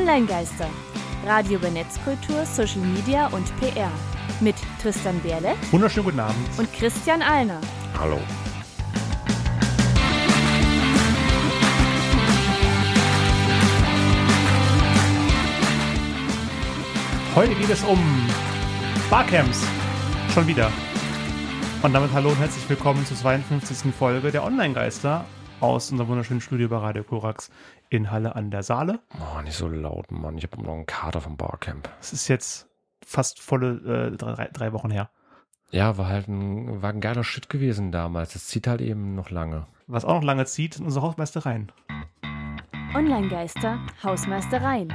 Online-Geister. 0.00 0.66
Radio 1.26 1.58
über 1.58 1.68
Netzkultur, 1.68 2.46
Social 2.46 2.80
Media 2.80 3.26
und 3.26 3.44
PR. 3.60 3.90
Mit 4.40 4.56
Tristan 4.80 5.20
Berle. 5.20 5.54
Wunderschönen 5.70 6.06
guten 6.06 6.20
Abend. 6.20 6.38
Und 6.56 6.72
Christian 6.72 7.20
Alner. 7.20 7.60
Hallo. 7.98 8.18
Heute 17.34 17.54
geht 17.56 17.68
es 17.68 17.82
um 17.84 17.98
Barcamps. 19.10 19.62
Schon 20.32 20.46
wieder. 20.46 20.72
Und 21.82 21.92
damit 21.92 22.10
hallo 22.14 22.30
und 22.30 22.38
herzlich 22.38 22.66
willkommen 22.70 23.04
zur 23.04 23.18
52. 23.18 23.94
Folge 23.94 24.30
der 24.30 24.44
Online-Geister 24.44 25.26
aus 25.60 25.90
unserem 25.90 26.08
wunderschönen 26.08 26.40
Studio 26.40 26.68
bei 26.68 26.78
Radio 26.78 27.04
Korax 27.04 27.50
in 27.90 28.10
Halle 28.10 28.34
an 28.34 28.50
der 28.50 28.62
Saale. 28.62 29.00
Oh, 29.18 29.42
nicht 29.42 29.56
so 29.56 29.68
laut, 29.68 30.10
Mann. 30.10 30.38
Ich 30.38 30.44
habe 30.44 30.62
noch 30.62 30.72
einen 30.72 30.86
Kater 30.86 31.20
vom 31.20 31.36
Barcamp. 31.36 31.88
Es 32.00 32.12
ist 32.12 32.28
jetzt 32.28 32.68
fast 33.04 33.40
volle 33.40 34.12
äh, 34.12 34.16
drei, 34.16 34.48
drei, 34.52 34.72
Wochen 34.72 34.90
her. 34.90 35.10
Ja, 35.70 35.98
war 35.98 36.08
halt 36.08 36.28
ein, 36.28 36.82
war 36.82 36.90
ein 36.90 37.00
geiler 37.00 37.24
Shit 37.24 37.48
gewesen 37.48 37.92
damals. 37.92 38.32
Das 38.32 38.46
zieht 38.46 38.66
halt 38.66 38.80
eben 38.80 39.14
noch 39.14 39.30
lange. 39.30 39.66
Was 39.86 40.04
auch 40.04 40.14
noch 40.14 40.24
lange 40.24 40.46
zieht, 40.46 40.74
sind 40.74 40.86
unsere 40.86 41.04
Hausmeistereien. 41.04 41.70
Online-Geister, 42.94 43.78
Hausmeistereien. 44.02 44.92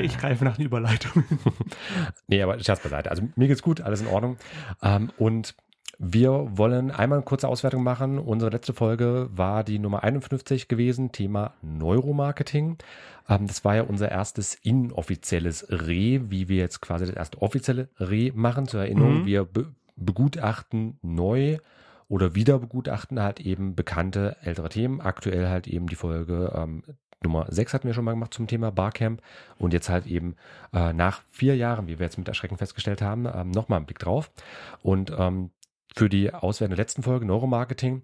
Ich 0.00 0.16
greife 0.16 0.44
nach 0.44 0.56
den 0.56 0.64
Überleitungen. 0.64 1.26
nee, 2.26 2.40
aber 2.42 2.58
Scherz 2.60 2.80
beiseite. 2.80 3.10
Also 3.10 3.28
mir 3.36 3.46
geht's 3.46 3.60
gut, 3.60 3.82
alles 3.82 4.00
in 4.00 4.06
Ordnung. 4.06 4.38
Ähm, 4.82 5.10
und 5.18 5.54
wir 6.04 6.48
wollen 6.58 6.90
einmal 6.90 7.18
eine 7.18 7.24
kurze 7.24 7.46
Auswertung 7.46 7.84
machen. 7.84 8.18
Unsere 8.18 8.50
letzte 8.50 8.72
Folge 8.72 9.28
war 9.32 9.62
die 9.62 9.78
Nummer 9.78 10.02
51 10.02 10.66
gewesen, 10.66 11.12
Thema 11.12 11.54
Neuromarketing. 11.62 12.78
Ähm, 13.28 13.46
das 13.46 13.64
war 13.64 13.76
ja 13.76 13.82
unser 13.82 14.10
erstes 14.10 14.56
inoffizielles 14.56 15.68
Re, 15.70 16.28
wie 16.28 16.48
wir 16.48 16.56
jetzt 16.56 16.80
quasi 16.80 17.06
das 17.06 17.14
erste 17.14 17.40
offizielle 17.40 17.88
Re 18.00 18.32
machen. 18.34 18.66
Zur 18.66 18.80
Erinnerung, 18.80 19.20
mhm. 19.20 19.26
wir 19.26 19.44
be 19.44 19.66
begutachten 19.94 20.98
neu 21.02 21.58
oder 22.08 22.34
wieder 22.34 22.58
begutachten 22.58 23.22
halt 23.22 23.38
eben 23.38 23.76
bekannte 23.76 24.36
ältere 24.42 24.70
Themen. 24.70 25.00
Aktuell 25.00 25.48
halt 25.48 25.68
eben 25.68 25.86
die 25.86 25.94
Folge 25.94 26.52
ähm, 26.56 26.82
Nummer 27.22 27.46
6 27.48 27.74
hatten 27.74 27.86
wir 27.86 27.94
schon 27.94 28.04
mal 28.04 28.12
gemacht 28.12 28.34
zum 28.34 28.48
Thema 28.48 28.72
Barcamp 28.72 29.22
und 29.56 29.72
jetzt 29.72 29.88
halt 29.88 30.06
eben 30.06 30.34
äh, 30.72 30.92
nach 30.92 31.22
vier 31.30 31.54
Jahren, 31.54 31.86
wie 31.86 32.00
wir 32.00 32.06
jetzt 32.06 32.18
mit 32.18 32.26
Erschrecken 32.26 32.56
festgestellt 32.56 33.02
haben, 33.02 33.26
ähm, 33.32 33.52
nochmal 33.52 33.76
einen 33.76 33.86
Blick 33.86 34.00
drauf. 34.00 34.32
Und 34.82 35.12
ähm, 35.16 35.50
für 35.96 36.08
die 36.08 36.32
Auswertung 36.32 36.76
der 36.76 36.84
letzten 36.84 37.02
Folge, 37.02 37.26
Neuromarketing. 37.26 38.02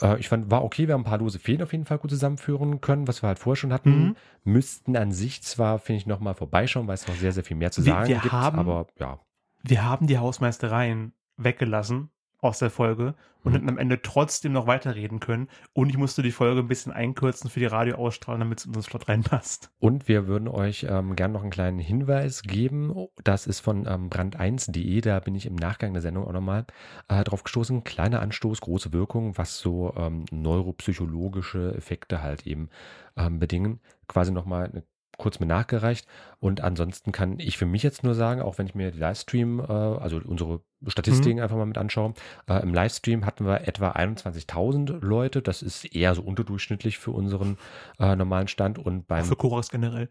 Äh, 0.00 0.18
ich 0.18 0.28
fand, 0.28 0.50
war 0.50 0.64
okay, 0.64 0.86
wir 0.86 0.94
haben 0.94 1.02
ein 1.02 1.04
paar 1.04 1.18
lose 1.18 1.38
Fehlen 1.38 1.62
auf 1.62 1.72
jeden 1.72 1.84
Fall 1.84 1.98
gut 1.98 2.10
zusammenführen 2.10 2.80
können, 2.80 3.08
was 3.08 3.22
wir 3.22 3.28
halt 3.28 3.38
vorher 3.38 3.56
schon 3.56 3.72
hatten. 3.72 4.08
Mhm. 4.08 4.16
Müssten 4.44 4.96
an 4.96 5.12
sich 5.12 5.42
zwar, 5.42 5.78
finde 5.78 5.98
ich, 5.98 6.06
nochmal 6.06 6.34
vorbeischauen, 6.34 6.86
weil 6.86 6.94
es 6.94 7.06
noch 7.06 7.14
sehr, 7.14 7.32
sehr 7.32 7.44
viel 7.44 7.56
mehr 7.56 7.70
zu 7.70 7.82
sagen 7.82 8.08
wir, 8.08 8.16
wir 8.16 8.22
gibt, 8.22 8.32
haben, 8.32 8.58
aber 8.58 8.86
ja. 8.98 9.20
Wir 9.62 9.84
haben 9.84 10.06
die 10.06 10.18
Hausmeistereien 10.18 11.12
weggelassen 11.36 12.10
aus 12.40 12.58
der 12.58 12.70
Folge 12.70 13.14
und 13.42 13.52
hätten 13.52 13.68
am 13.68 13.78
Ende 13.78 14.02
trotzdem 14.02 14.52
noch 14.52 14.66
weiterreden 14.66 15.20
können. 15.20 15.48
Und 15.72 15.88
ich 15.88 15.96
musste 15.96 16.22
die 16.22 16.30
Folge 16.30 16.60
ein 16.60 16.68
bisschen 16.68 16.92
einkürzen 16.92 17.50
für 17.50 17.60
die 17.60 17.66
Radioausstrahlung, 17.66 18.40
damit 18.40 18.58
es 18.58 18.64
in 18.64 18.70
unseren 18.70 18.82
Slot 18.82 19.08
reinpasst. 19.08 19.70
Und 19.78 20.08
wir 20.08 20.26
würden 20.26 20.48
euch 20.48 20.86
ähm, 20.88 21.16
gerne 21.16 21.34
noch 21.34 21.42
einen 21.42 21.50
kleinen 21.50 21.78
Hinweis 21.78 22.42
geben. 22.42 23.08
Das 23.24 23.46
ist 23.46 23.60
von 23.60 23.86
ähm, 23.86 24.10
brand1.de. 24.10 25.00
Da 25.00 25.20
bin 25.20 25.34
ich 25.34 25.46
im 25.46 25.54
Nachgang 25.54 25.92
der 25.92 26.02
Sendung 26.02 26.26
auch 26.26 26.32
nochmal 26.32 26.66
äh, 27.08 27.24
drauf 27.24 27.42
gestoßen. 27.42 27.84
Kleiner 27.84 28.20
Anstoß, 28.20 28.60
große 28.60 28.92
Wirkung, 28.92 29.38
was 29.38 29.58
so 29.58 29.94
ähm, 29.96 30.24
neuropsychologische 30.30 31.74
Effekte 31.76 32.22
halt 32.22 32.46
eben 32.46 32.68
ähm, 33.16 33.38
bedingen. 33.38 33.80
Quasi 34.06 34.32
nochmal 34.32 34.66
eine 34.66 34.82
kurz 35.20 35.38
mir 35.38 35.46
nachgereicht. 35.46 36.06
Und 36.40 36.62
ansonsten 36.62 37.12
kann 37.12 37.38
ich 37.38 37.58
für 37.58 37.66
mich 37.66 37.82
jetzt 37.82 38.02
nur 38.02 38.14
sagen, 38.14 38.40
auch 38.40 38.58
wenn 38.58 38.66
ich 38.66 38.74
mir 38.74 38.90
die 38.90 38.98
Livestream, 38.98 39.60
äh, 39.60 39.62
also 39.62 40.20
unsere 40.24 40.62
Statistiken 40.86 41.36
mhm. 41.36 41.42
einfach 41.42 41.56
mal 41.56 41.66
mit 41.66 41.78
anschaue, 41.78 42.14
äh, 42.48 42.62
im 42.62 42.74
Livestream 42.74 43.26
hatten 43.26 43.44
wir 43.44 43.68
etwa 43.68 43.90
21.000 43.90 45.04
Leute. 45.04 45.42
Das 45.42 45.62
ist 45.62 45.84
eher 45.84 46.14
so 46.14 46.22
unterdurchschnittlich 46.22 46.98
für 46.98 47.12
unseren 47.12 47.58
äh, 47.98 48.16
normalen 48.16 48.48
Stand. 48.48 48.78
Und 48.78 49.06
beim. 49.06 49.22
Auch 49.22 49.28
für 49.28 49.36
Chorus 49.36 49.70
generell. 49.70 50.08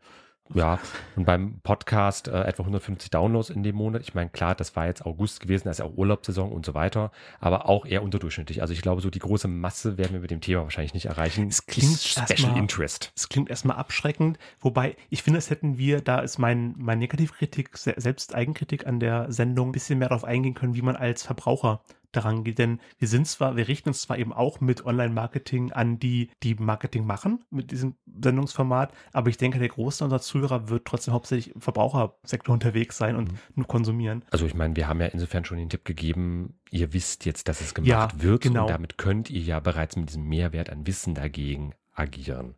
Ja, 0.53 0.79
und 1.15 1.25
beim 1.25 1.59
Podcast 1.61 2.27
äh, 2.27 2.41
etwa 2.41 2.63
150 2.63 3.11
Downloads 3.11 3.51
in 3.51 3.61
dem 3.61 3.75
Monat. 3.75 4.01
Ich 4.01 4.15
meine, 4.15 4.29
klar, 4.31 4.55
das 4.55 4.75
war 4.75 4.87
jetzt 4.87 5.05
August 5.05 5.41
gewesen, 5.41 5.65
da 5.65 5.71
ist 5.71 5.77
ja 5.77 5.85
auch 5.85 5.95
Urlaubssaison 5.95 6.51
und 6.51 6.65
so 6.65 6.73
weiter, 6.73 7.11
aber 7.39 7.69
auch 7.69 7.85
eher 7.85 8.01
unterdurchschnittlich. 8.01 8.61
Also 8.61 8.73
ich 8.73 8.81
glaube, 8.81 9.01
so 9.01 9.11
die 9.11 9.19
große 9.19 9.47
Masse 9.47 9.99
werden 9.99 10.13
wir 10.13 10.21
mit 10.21 10.31
dem 10.31 10.41
Thema 10.41 10.63
wahrscheinlich 10.63 10.95
nicht 10.95 11.05
erreichen. 11.05 11.47
Es 11.47 11.67
klingt 11.67 11.99
Special 11.99 12.53
mal, 12.53 12.57
Interest. 12.57 13.11
Es 13.15 13.29
klingt 13.29 13.49
erstmal 13.49 13.77
abschreckend, 13.77 14.39
wobei 14.59 14.95
ich 15.11 15.21
finde, 15.21 15.37
es 15.37 15.51
hätten 15.51 15.77
wir, 15.77 16.01
da 16.01 16.19
ist 16.19 16.39
mein, 16.39 16.73
mein 16.77 16.97
Negativkritik, 16.97 17.77
selbst 17.77 18.33
Eigenkritik 18.33 18.87
an 18.87 18.99
der 18.99 19.31
Sendung, 19.31 19.69
ein 19.69 19.71
bisschen 19.71 19.99
mehr 19.99 20.09
darauf 20.09 20.23
eingehen 20.23 20.55
können, 20.55 20.73
wie 20.73 20.81
man 20.81 20.95
als 20.95 21.21
Verbraucher 21.21 21.81
daran 22.11 22.43
geht. 22.43 22.59
Denn 22.59 22.79
wir 22.97 23.07
sind 23.07 23.27
zwar, 23.27 23.55
wir 23.55 23.67
richten 23.67 23.89
uns 23.89 24.01
zwar 24.01 24.17
eben 24.17 24.33
auch 24.33 24.59
mit 24.59 24.85
Online-Marketing 24.85 25.71
an 25.71 25.99
die, 25.99 26.31
die 26.43 26.55
Marketing 26.55 27.05
machen, 27.05 27.43
mit 27.49 27.71
diesem 27.71 27.95
Sendungsformat, 28.05 28.93
aber 29.13 29.29
ich 29.29 29.37
denke, 29.37 29.59
der 29.59 29.69
Großteil 29.69 30.05
unserer 30.05 30.21
Zuhörer 30.21 30.69
wird 30.69 30.85
trotzdem 30.85 31.13
hauptsächlich 31.13 31.55
im 31.55 31.61
Verbrauchersektor 31.61 32.53
unterwegs 32.53 32.97
sein 32.97 33.15
und 33.15 33.31
mhm. 33.31 33.37
nur 33.55 33.67
konsumieren. 33.67 34.25
Also 34.31 34.45
ich 34.45 34.53
meine, 34.53 34.75
wir 34.75 34.87
haben 34.87 35.01
ja 35.01 35.07
insofern 35.07 35.45
schon 35.45 35.57
den 35.57 35.69
Tipp 35.69 35.85
gegeben, 35.85 36.59
ihr 36.71 36.93
wisst 36.93 37.25
jetzt, 37.25 37.47
dass 37.47 37.61
es 37.61 37.73
gemacht 37.73 37.89
ja, 37.89 38.21
wird 38.21 38.41
genau. 38.41 38.63
und 38.63 38.69
damit 38.69 38.97
könnt 38.97 39.29
ihr 39.29 39.41
ja 39.41 39.59
bereits 39.59 39.95
mit 39.95 40.09
diesem 40.09 40.23
Mehrwert 40.23 40.69
an 40.69 40.85
Wissen 40.87 41.15
dagegen 41.15 41.73
agieren. 41.93 42.55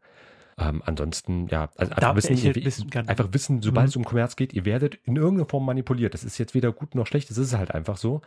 Ähm, 0.57 0.81
ansonsten, 0.85 1.47
ja, 1.47 1.69
also 1.75 1.93
einfach, 1.93 2.15
wissen, 2.15 2.37
ihr, 2.37 3.07
einfach 3.07 3.29
wissen, 3.31 3.61
sobald 3.61 3.85
mhm. 3.85 3.89
es 3.89 3.95
um 3.95 4.05
Kommerz 4.05 4.35
geht, 4.35 4.53
ihr 4.53 4.65
werdet 4.65 4.95
in 5.05 5.15
irgendeiner 5.15 5.47
Form 5.49 5.65
manipuliert. 5.65 6.13
Das 6.13 6.23
ist 6.23 6.37
jetzt 6.37 6.53
weder 6.53 6.71
gut 6.71 6.95
noch 6.95 7.07
schlecht, 7.07 7.29
das 7.29 7.37
ist 7.37 7.55
halt 7.55 7.71
einfach 7.71 7.97
so. 7.97 8.21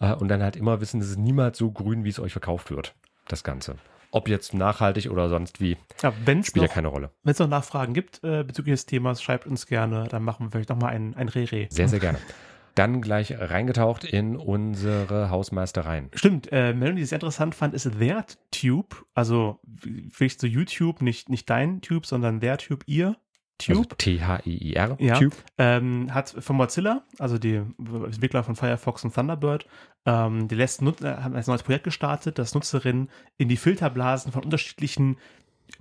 Äh, 0.00 0.14
und 0.14 0.28
dann 0.28 0.42
halt 0.42 0.56
immer 0.56 0.80
wissen, 0.80 1.00
das 1.00 1.10
ist 1.10 1.18
niemals 1.18 1.58
so 1.58 1.70
grün, 1.70 2.04
wie 2.04 2.08
es 2.08 2.18
euch 2.18 2.32
verkauft 2.32 2.70
wird, 2.70 2.94
das 3.28 3.44
Ganze. 3.44 3.76
Ob 4.10 4.28
jetzt 4.28 4.54
nachhaltig 4.54 5.10
oder 5.10 5.28
sonst 5.28 5.60
wie, 5.60 5.76
ja, 6.02 6.12
spielt 6.12 6.56
noch, 6.56 6.62
ja 6.62 6.68
keine 6.68 6.88
Rolle. 6.88 7.10
Wenn 7.22 7.32
es 7.32 7.38
noch 7.38 7.48
Nachfragen 7.48 7.92
gibt 7.92 8.22
äh, 8.24 8.44
bezüglich 8.44 8.74
des 8.74 8.86
Themas, 8.86 9.22
schreibt 9.22 9.46
uns 9.46 9.66
gerne, 9.66 10.06
dann 10.08 10.22
machen 10.22 10.46
wir 10.46 10.50
vielleicht 10.50 10.70
nochmal 10.70 10.94
ein, 10.94 11.14
ein 11.14 11.28
Rere. 11.28 11.66
Sehr, 11.70 11.88
sehr 11.88 12.00
gerne. 12.00 12.18
dann 12.76 13.00
gleich 13.00 13.34
reingetaucht 13.36 14.04
in 14.04 14.36
unsere 14.36 15.30
Hausmeistereien. 15.30 16.10
Stimmt, 16.14 16.52
äh, 16.52 16.72
Melanie, 16.72 16.98
die 16.98 17.02
ich 17.02 17.08
sehr 17.08 17.16
interessant 17.16 17.54
fand, 17.54 17.74
ist 17.74 17.90
their 17.98 18.24
Tube, 18.50 19.04
also 19.14 19.60
vielleicht 20.10 20.40
so 20.40 20.46
YouTube, 20.46 21.02
nicht, 21.02 21.28
nicht 21.28 21.50
dein 21.50 21.80
Tube, 21.80 22.06
sondern 22.06 22.40
their 22.40 22.58
Tube, 22.58 22.84
ihr 22.86 23.16
Tube. 23.58 23.76
Also 23.76 23.88
T-H-I-I-R. 23.96 24.96
Ja, 25.00 25.18
Tube. 25.18 25.34
Ähm, 25.58 26.12
hat 26.12 26.28
von 26.38 26.56
Mozilla, 26.56 27.04
also 27.18 27.38
die 27.38 27.62
Entwickler 27.78 28.44
von 28.44 28.54
Firefox 28.54 29.04
und 29.04 29.14
Thunderbird, 29.14 29.66
ähm, 30.04 30.48
die 30.48 30.54
letzten 30.54 30.86
äh, 30.86 31.16
haben 31.16 31.34
ein 31.34 31.44
neues 31.46 31.62
Projekt 31.62 31.84
gestartet, 31.84 32.38
das 32.38 32.54
Nutzerinnen 32.54 33.10
in 33.38 33.48
die 33.48 33.56
Filterblasen 33.56 34.32
von 34.32 34.44
unterschiedlichen 34.44 35.16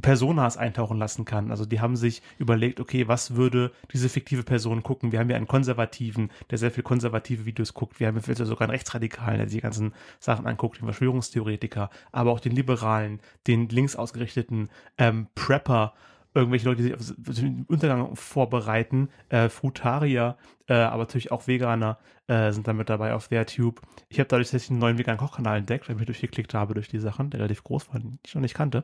Personas 0.02 0.58
eintauchen 0.58 0.98
lassen 0.98 1.26
kann. 1.26 1.52
Also 1.52 1.66
die 1.66 1.80
haben 1.80 1.96
sich 1.96 2.22
überlegt, 2.38 2.80
okay, 2.80 3.08
was 3.08 3.36
würde 3.36 3.72
diese 3.94 4.10
fiktive 4.10 4.44
Person 4.44 4.84
gucken? 4.84 5.12
Wir 5.12 5.20
haben 5.20 5.30
ja 5.30 5.38
einen 5.38 5.48
Konservativen, 5.48 6.32
der 6.50 6.58
sehr 6.58 6.72
viel 6.72 6.84
konservative 6.84 7.46
Videos 7.46 7.74
guckt. 7.74 8.00
Wir 8.00 8.08
haben 8.08 8.20
ja 8.20 8.46
sogar 8.46 8.64
einen 8.68 8.72
Rechtsradikalen, 8.72 9.38
der 9.38 9.48
die 9.48 9.62
ganzen 9.62 9.94
Sachen 10.20 10.48
anguckt, 10.48 10.80
den 10.80 10.86
Verschwörungstheoretiker, 10.86 11.90
aber 12.12 12.32
auch 12.32 12.40
den 12.40 12.54
Liberalen, 12.54 13.20
den 13.48 13.70
links 13.70 13.96
ausgerichteten 13.96 14.70
ähm, 14.98 15.28
Prepper, 15.36 15.94
irgendwelche 16.36 16.68
Leute, 16.68 16.84
die 16.84 16.90
sich 16.90 16.94
auf 16.94 17.36
den 17.36 17.66
Untergang 17.68 18.16
vorbereiten, 18.16 19.10
äh, 19.30 19.50
Frutarier, 19.50 20.38
äh, 20.68 20.74
aber 20.74 21.04
natürlich 21.04 21.32
auch 21.32 21.48
Veganer 21.48 21.98
äh, 22.28 22.52
sind 22.52 22.68
damit 22.68 22.90
dabei 22.90 23.14
auf 23.14 23.26
VerTube. 23.26 23.82
Ich 24.10 24.20
habe 24.20 24.28
dadurch 24.28 24.48
tatsächlich 24.48 24.72
einen 24.72 24.80
neuen 24.80 24.98
veganen 24.98 25.18
Kochkanal 25.18 25.58
entdeckt, 25.58 25.88
weil 25.88 25.96
ich 25.96 26.00
mich 26.00 26.08
durchgeklickt 26.08 26.54
habe 26.54 26.74
durch 26.74 26.90
die 26.90 27.00
Sachen, 27.00 27.30
der 27.30 27.40
relativ 27.40 27.64
groß 27.64 27.92
war, 27.92 28.00
den 28.00 28.20
ich 28.26 28.36
noch 28.36 28.42
nicht 28.42 28.54
kannte. 28.54 28.84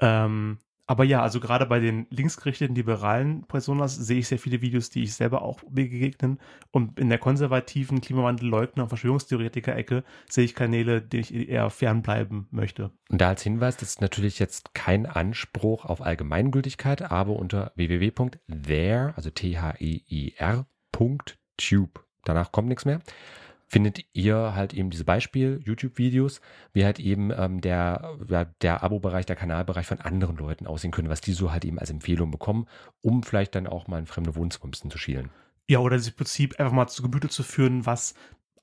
Ähm, 0.00 0.58
aber 0.90 1.04
ja, 1.04 1.22
also 1.22 1.38
gerade 1.38 1.66
bei 1.66 1.78
den 1.78 2.08
linksgerichteten 2.10 2.74
liberalen 2.74 3.44
Personas 3.44 3.94
sehe 3.94 4.18
ich 4.18 4.26
sehr 4.26 4.40
viele 4.40 4.60
Videos, 4.60 4.90
die 4.90 5.04
ich 5.04 5.14
selber 5.14 5.42
auch 5.42 5.60
begegnen. 5.70 6.40
Und 6.72 6.98
in 6.98 7.08
der 7.08 7.18
konservativen 7.18 8.00
Klimawandelleugner- 8.00 8.82
und 8.82 8.88
Verschwörungstheoretiker-Ecke 8.88 10.02
sehe 10.28 10.44
ich 10.44 10.56
Kanäle, 10.56 11.00
denen 11.00 11.22
ich 11.22 11.32
eher 11.48 11.70
fernbleiben 11.70 12.48
möchte. 12.50 12.90
Und 13.08 13.20
da 13.20 13.28
als 13.28 13.44
Hinweis, 13.44 13.76
das 13.76 13.90
ist 13.90 14.00
natürlich 14.00 14.40
jetzt 14.40 14.74
kein 14.74 15.06
Anspruch 15.06 15.84
auf 15.84 16.00
Allgemeingültigkeit, 16.02 17.02
aber 17.02 17.36
unter 17.36 17.70
www.there, 17.76 19.12
also 19.14 19.30
T-H-E-I-R.tube, 19.30 20.74
danach 22.24 22.50
kommt 22.50 22.66
nichts 22.66 22.84
mehr, 22.84 22.98
findet 23.70 24.04
ihr 24.12 24.56
halt 24.56 24.74
eben 24.74 24.90
diese 24.90 25.04
Beispiel-YouTube-Videos, 25.04 26.40
wie 26.72 26.84
halt 26.84 26.98
eben 26.98 27.30
ähm, 27.30 27.60
der, 27.60 28.16
ja, 28.28 28.44
der 28.62 28.82
Abo-Bereich, 28.82 29.26
der 29.26 29.36
Kanalbereich 29.36 29.86
von 29.86 30.00
anderen 30.00 30.36
Leuten 30.36 30.66
aussehen 30.66 30.90
können, 30.90 31.08
was 31.08 31.20
die 31.20 31.32
so 31.32 31.52
halt 31.52 31.64
eben 31.64 31.78
als 31.78 31.88
Empfehlung 31.88 32.32
bekommen, 32.32 32.66
um 33.00 33.22
vielleicht 33.22 33.54
dann 33.54 33.68
auch 33.68 33.86
mal 33.86 34.00
in 34.00 34.06
fremde 34.06 34.34
Wohnzimmer 34.34 34.64
ein 34.64 34.72
bisschen 34.72 34.90
zu 34.90 34.98
schielen. 34.98 35.30
Ja, 35.68 35.78
oder 35.78 35.96
das 35.96 36.10
Prinzip 36.10 36.58
einfach 36.58 36.72
mal 36.72 36.88
zu 36.88 37.02
Gemüte 37.02 37.28
zu 37.28 37.44
führen, 37.44 37.86
was 37.86 38.14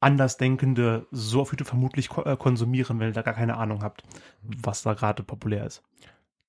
Andersdenkende 0.01 1.07
so 1.11 1.39
auf 1.41 1.51
YouTube 1.53 1.69
vermutlich 1.69 2.09
äh, 2.17 2.35
konsumieren, 2.35 2.99
wenn 2.99 3.07
ihr 3.07 3.13
da 3.13 3.21
gar 3.21 3.33
keine 3.33 3.55
Ahnung 3.55 3.83
habt, 3.83 4.03
was 4.41 4.81
da 4.81 4.93
gerade 4.93 5.23
populär 5.23 5.65
ist. 5.65 5.83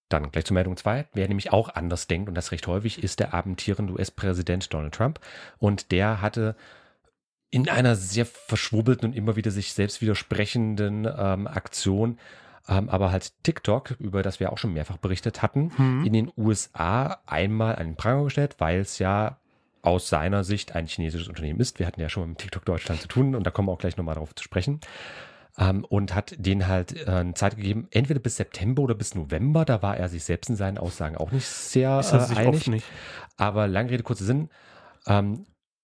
Dann 0.08 0.32
gleich 0.32 0.46
zur 0.46 0.54
Meldung 0.54 0.76
2. 0.76 1.06
Wer 1.12 1.28
nämlich 1.28 1.52
auch 1.52 1.68
anders 1.68 2.08
denkt 2.08 2.28
und 2.28 2.34
das 2.34 2.50
recht 2.50 2.66
häufig, 2.66 3.04
ist 3.04 3.20
der 3.20 3.34
abendierende 3.34 3.92
US-Präsident 3.92 4.72
Donald 4.74 4.94
Trump. 4.94 5.20
Und 5.58 5.92
der 5.92 6.20
hatte 6.20 6.56
in 7.50 7.68
einer 7.68 7.94
sehr 7.96 8.26
verschwurbelten 8.26 9.08
und 9.08 9.16
immer 9.16 9.36
wieder 9.36 9.50
sich 9.50 9.72
selbst 9.72 10.00
widersprechenden 10.02 11.06
ähm, 11.16 11.46
Aktion, 11.46 12.18
ähm, 12.68 12.88
aber 12.90 13.10
halt 13.10 13.32
TikTok, 13.42 13.92
über 13.98 14.22
das 14.22 14.40
wir 14.40 14.52
auch 14.52 14.58
schon 14.58 14.74
mehrfach 14.74 14.98
berichtet 14.98 15.40
hatten, 15.42 15.72
Mhm. 15.78 16.04
in 16.04 16.12
den 16.12 16.32
USA 16.36 17.18
einmal 17.26 17.76
den 17.76 17.96
Pranger 17.96 18.24
gestellt, 18.24 18.56
weil 18.58 18.80
es 18.80 18.98
ja 18.98 19.38
aus 19.80 20.08
seiner 20.10 20.44
Sicht 20.44 20.74
ein 20.74 20.86
chinesisches 20.86 21.28
Unternehmen 21.28 21.60
ist. 21.60 21.78
Wir 21.78 21.86
hatten 21.86 22.00
ja 22.00 22.08
schon 22.10 22.30
mit 22.30 22.38
TikTok 22.38 22.64
Deutschland 22.66 23.00
zu 23.00 23.08
tun 23.08 23.34
und 23.34 23.46
da 23.46 23.50
kommen 23.50 23.68
wir 23.68 23.72
auch 23.72 23.78
gleich 23.78 23.96
nochmal 23.96 24.16
darauf 24.16 24.34
zu 24.34 24.44
sprechen. 24.44 24.80
Ähm, 25.56 25.84
und 25.86 26.14
hat 26.14 26.34
denen 26.38 26.68
halt 26.68 26.94
äh, 27.08 27.10
eine 27.10 27.34
Zeit 27.34 27.56
gegeben, 27.56 27.88
entweder 27.90 28.20
bis 28.20 28.36
September 28.36 28.82
oder 28.82 28.94
bis 28.94 29.14
November. 29.14 29.64
Da 29.64 29.80
war 29.82 29.96
er 29.96 30.08
sich 30.08 30.22
selbst 30.24 30.48
in 30.50 30.56
seinen 30.56 30.78
Aussagen 30.78 31.16
auch 31.16 31.32
nicht 31.32 31.46
sehr 31.46 31.98
äh, 31.98 32.36
einig. 32.36 32.66
nicht. 32.68 32.86
Aber 33.36 33.66
lange 33.66 33.90
Rede, 33.90 34.02
kurzer 34.04 34.24
Sinn. 34.24 34.50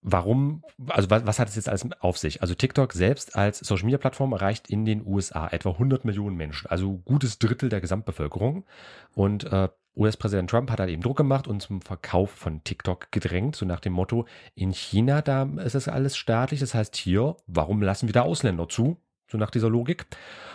Warum, 0.07 0.63
also 0.89 1.09
was, 1.09 1.25
was 1.25 1.39
hat 1.39 1.49
es 1.49 1.57
jetzt 1.57 1.67
alles 1.67 1.89
auf 2.01 2.19
sich? 2.19 2.43
Also 2.43 2.55
TikTok 2.55 2.93
selbst 2.93 3.37
als 3.37 3.61
Social 3.61 3.87
Media 3.87 3.97
Plattform 3.97 4.33
erreicht 4.33 4.69
in 4.69 4.85
den 4.85 5.05
USA 5.07 5.49
etwa 5.49 5.71
100 5.71 6.05
Millionen 6.05 6.37
Menschen, 6.37 6.69
also 6.69 6.99
gutes 7.07 7.39
Drittel 7.39 7.71
der 7.71 7.81
Gesamtbevölkerung. 7.81 8.67
Und 9.15 9.45
äh, 9.45 9.71
US-Präsident 9.97 10.51
Trump 10.51 10.71
hat 10.71 10.79
halt 10.79 10.91
eben 10.91 11.01
Druck 11.01 11.17
gemacht 11.17 11.49
und 11.49 11.63
zum 11.63 11.81
Verkauf 11.81 12.31
von 12.31 12.63
TikTok 12.65 13.13
gedrängt, 13.13 13.57
so 13.57 13.65
nach 13.65 13.81
dem 13.81 13.95
Motto, 13.95 14.27
in 14.55 14.73
China, 14.73 15.23
da 15.23 15.45
ist 15.65 15.75
das 15.75 15.89
alles 15.89 16.19
staatlich, 16.19 16.61
das 16.61 16.75
heißt 16.75 16.97
hier, 16.97 17.37
warum 17.47 17.81
lassen 17.81 18.07
wir 18.07 18.13
da 18.13 18.23
Ausländer 18.23 18.69
zu? 18.69 18.99
So 19.27 19.39
nach 19.39 19.51
dieser 19.51 19.71
Logik. 19.71 20.07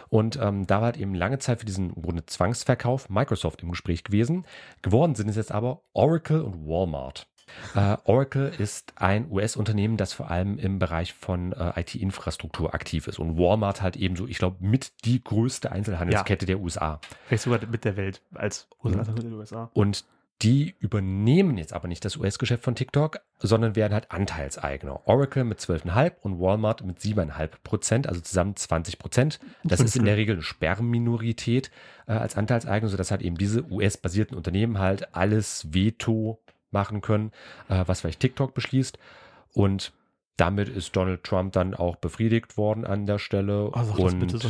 Und 0.09 0.37
ähm, 0.39 0.67
da 0.67 0.77
war 0.77 0.85
halt 0.85 0.97
eben 0.97 1.15
lange 1.15 1.39
Zeit 1.39 1.59
für 1.59 1.65
diesen 1.65 1.93
Grunde 1.93 2.25
Zwangsverkauf 2.25 3.09
Microsoft 3.09 3.63
im 3.63 3.71
Gespräch 3.71 4.03
gewesen. 4.03 4.45
Geworden 4.83 5.15
sind 5.15 5.27
es 5.27 5.35
jetzt 5.35 5.51
aber 5.51 5.81
Oracle 5.93 6.41
und 6.41 6.67
Walmart. 6.67 7.27
Äh, 7.75 7.97
Oracle 8.03 8.51
ist 8.57 8.93
ein 8.95 9.29
US-Unternehmen, 9.29 9.97
das 9.97 10.13
vor 10.13 10.29
allem 10.29 10.57
im 10.57 10.79
Bereich 10.79 11.13
von 11.13 11.53
äh, 11.53 11.79
IT-Infrastruktur 11.79 12.73
aktiv 12.73 13.07
ist. 13.07 13.19
Und 13.19 13.37
Walmart 13.37 13.81
halt 13.81 13.95
ebenso, 13.95 14.27
ich 14.27 14.37
glaube, 14.37 14.57
mit 14.59 15.05
die 15.05 15.23
größte 15.23 15.71
Einzelhandelskette 15.71 16.45
der 16.45 16.59
USA. 16.59 16.99
Vielleicht 17.27 17.43
sogar 17.43 17.65
mit 17.67 17.85
der 17.85 17.97
Welt 17.97 18.21
als 18.33 18.67
mit 18.83 19.23
den 19.23 19.33
USA. 19.33 19.69
Und 19.73 20.05
die 20.41 20.75
übernehmen 20.79 21.57
jetzt 21.57 21.73
aber 21.73 21.89
nicht 21.89 22.05
das 22.05 22.15
US-Geschäft 22.15 22.63
von 22.63 22.73
TikTok, 22.73 23.19
sondern 23.39 23.75
werden 23.75 23.93
halt 23.93 24.09
Anteilseigner. 24.09 25.01
Oracle 25.05 25.43
mit 25.43 25.59
12,5 25.59 26.13
und 26.21 26.39
Walmart 26.39 26.85
mit 26.85 26.99
7,5 26.99 27.49
Prozent, 27.63 28.07
also 28.07 28.21
zusammen 28.21 28.55
20 28.55 28.99
Prozent. 28.99 29.39
Das 29.65 29.81
ist 29.81 29.97
in 29.97 30.05
der 30.05 30.15
Regel 30.15 30.35
eine 30.35 30.43
Sperrminorität 30.43 31.71
äh, 32.07 32.13
als 32.13 32.37
Anteilseigner, 32.37 32.87
sodass 32.87 33.11
halt 33.11 33.21
eben 33.21 33.37
diese 33.37 33.69
US-basierten 33.69 34.37
Unternehmen 34.37 34.79
halt 34.79 35.13
alles 35.13 35.73
Veto 35.73 36.39
machen 36.71 37.01
können, 37.01 37.31
äh, 37.67 37.83
was 37.85 38.01
vielleicht 38.01 38.19
TikTok 38.19 38.53
beschließt. 38.53 38.97
Und 39.53 39.93
damit 40.37 40.69
ist 40.69 40.95
Donald 40.95 41.23
Trump 41.23 41.53
dann 41.53 41.73
auch 41.73 41.95
befriedigt 41.97 42.57
worden 42.57 42.85
an 42.85 43.05
der 43.05 43.19
Stelle. 43.19 43.67
Oh, 43.67 43.71
das 43.71 43.89
und 43.89 44.19
bitte 44.19 44.37
so 44.37 44.49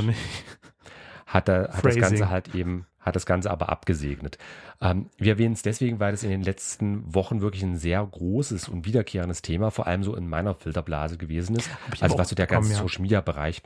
hat, 1.26 1.50
er, 1.50 1.70
hat 1.74 1.86
das. 1.86 1.96
Ganze 1.96 2.30
halt 2.30 2.54
eben, 2.56 2.86
hat 3.00 3.16
das 3.16 3.26
Ganze 3.26 3.50
aber 3.50 3.70
abgesegnet. 3.70 4.38
Ähm, 4.82 5.10
wir 5.18 5.34
erwähnen 5.34 5.54
es 5.54 5.62
deswegen, 5.62 6.00
weil 6.00 6.14
es 6.14 6.24
in 6.24 6.30
den 6.30 6.44
letzten 6.44 7.14
Wochen 7.14 7.42
wirklich 7.42 7.64
ein 7.64 7.78
sehr 7.78 8.06
großes 8.06 8.70
und 8.70 8.86
wiederkehrendes 8.86 9.42
Thema, 9.42 9.72
vor 9.72 9.88
allem 9.88 10.04
so 10.04 10.16
in 10.16 10.28
meiner 10.28 10.56
Filterblase 10.56 11.18
gewesen 11.18 11.56
ist. 11.56 11.70
Also 12.00 12.18
was 12.18 12.30
so 12.30 12.36
der 12.36 12.48
ganze 12.48 12.72
ja. 12.72 12.78
Social 12.78 13.02
Media 13.02 13.22
Bereich 13.22 13.62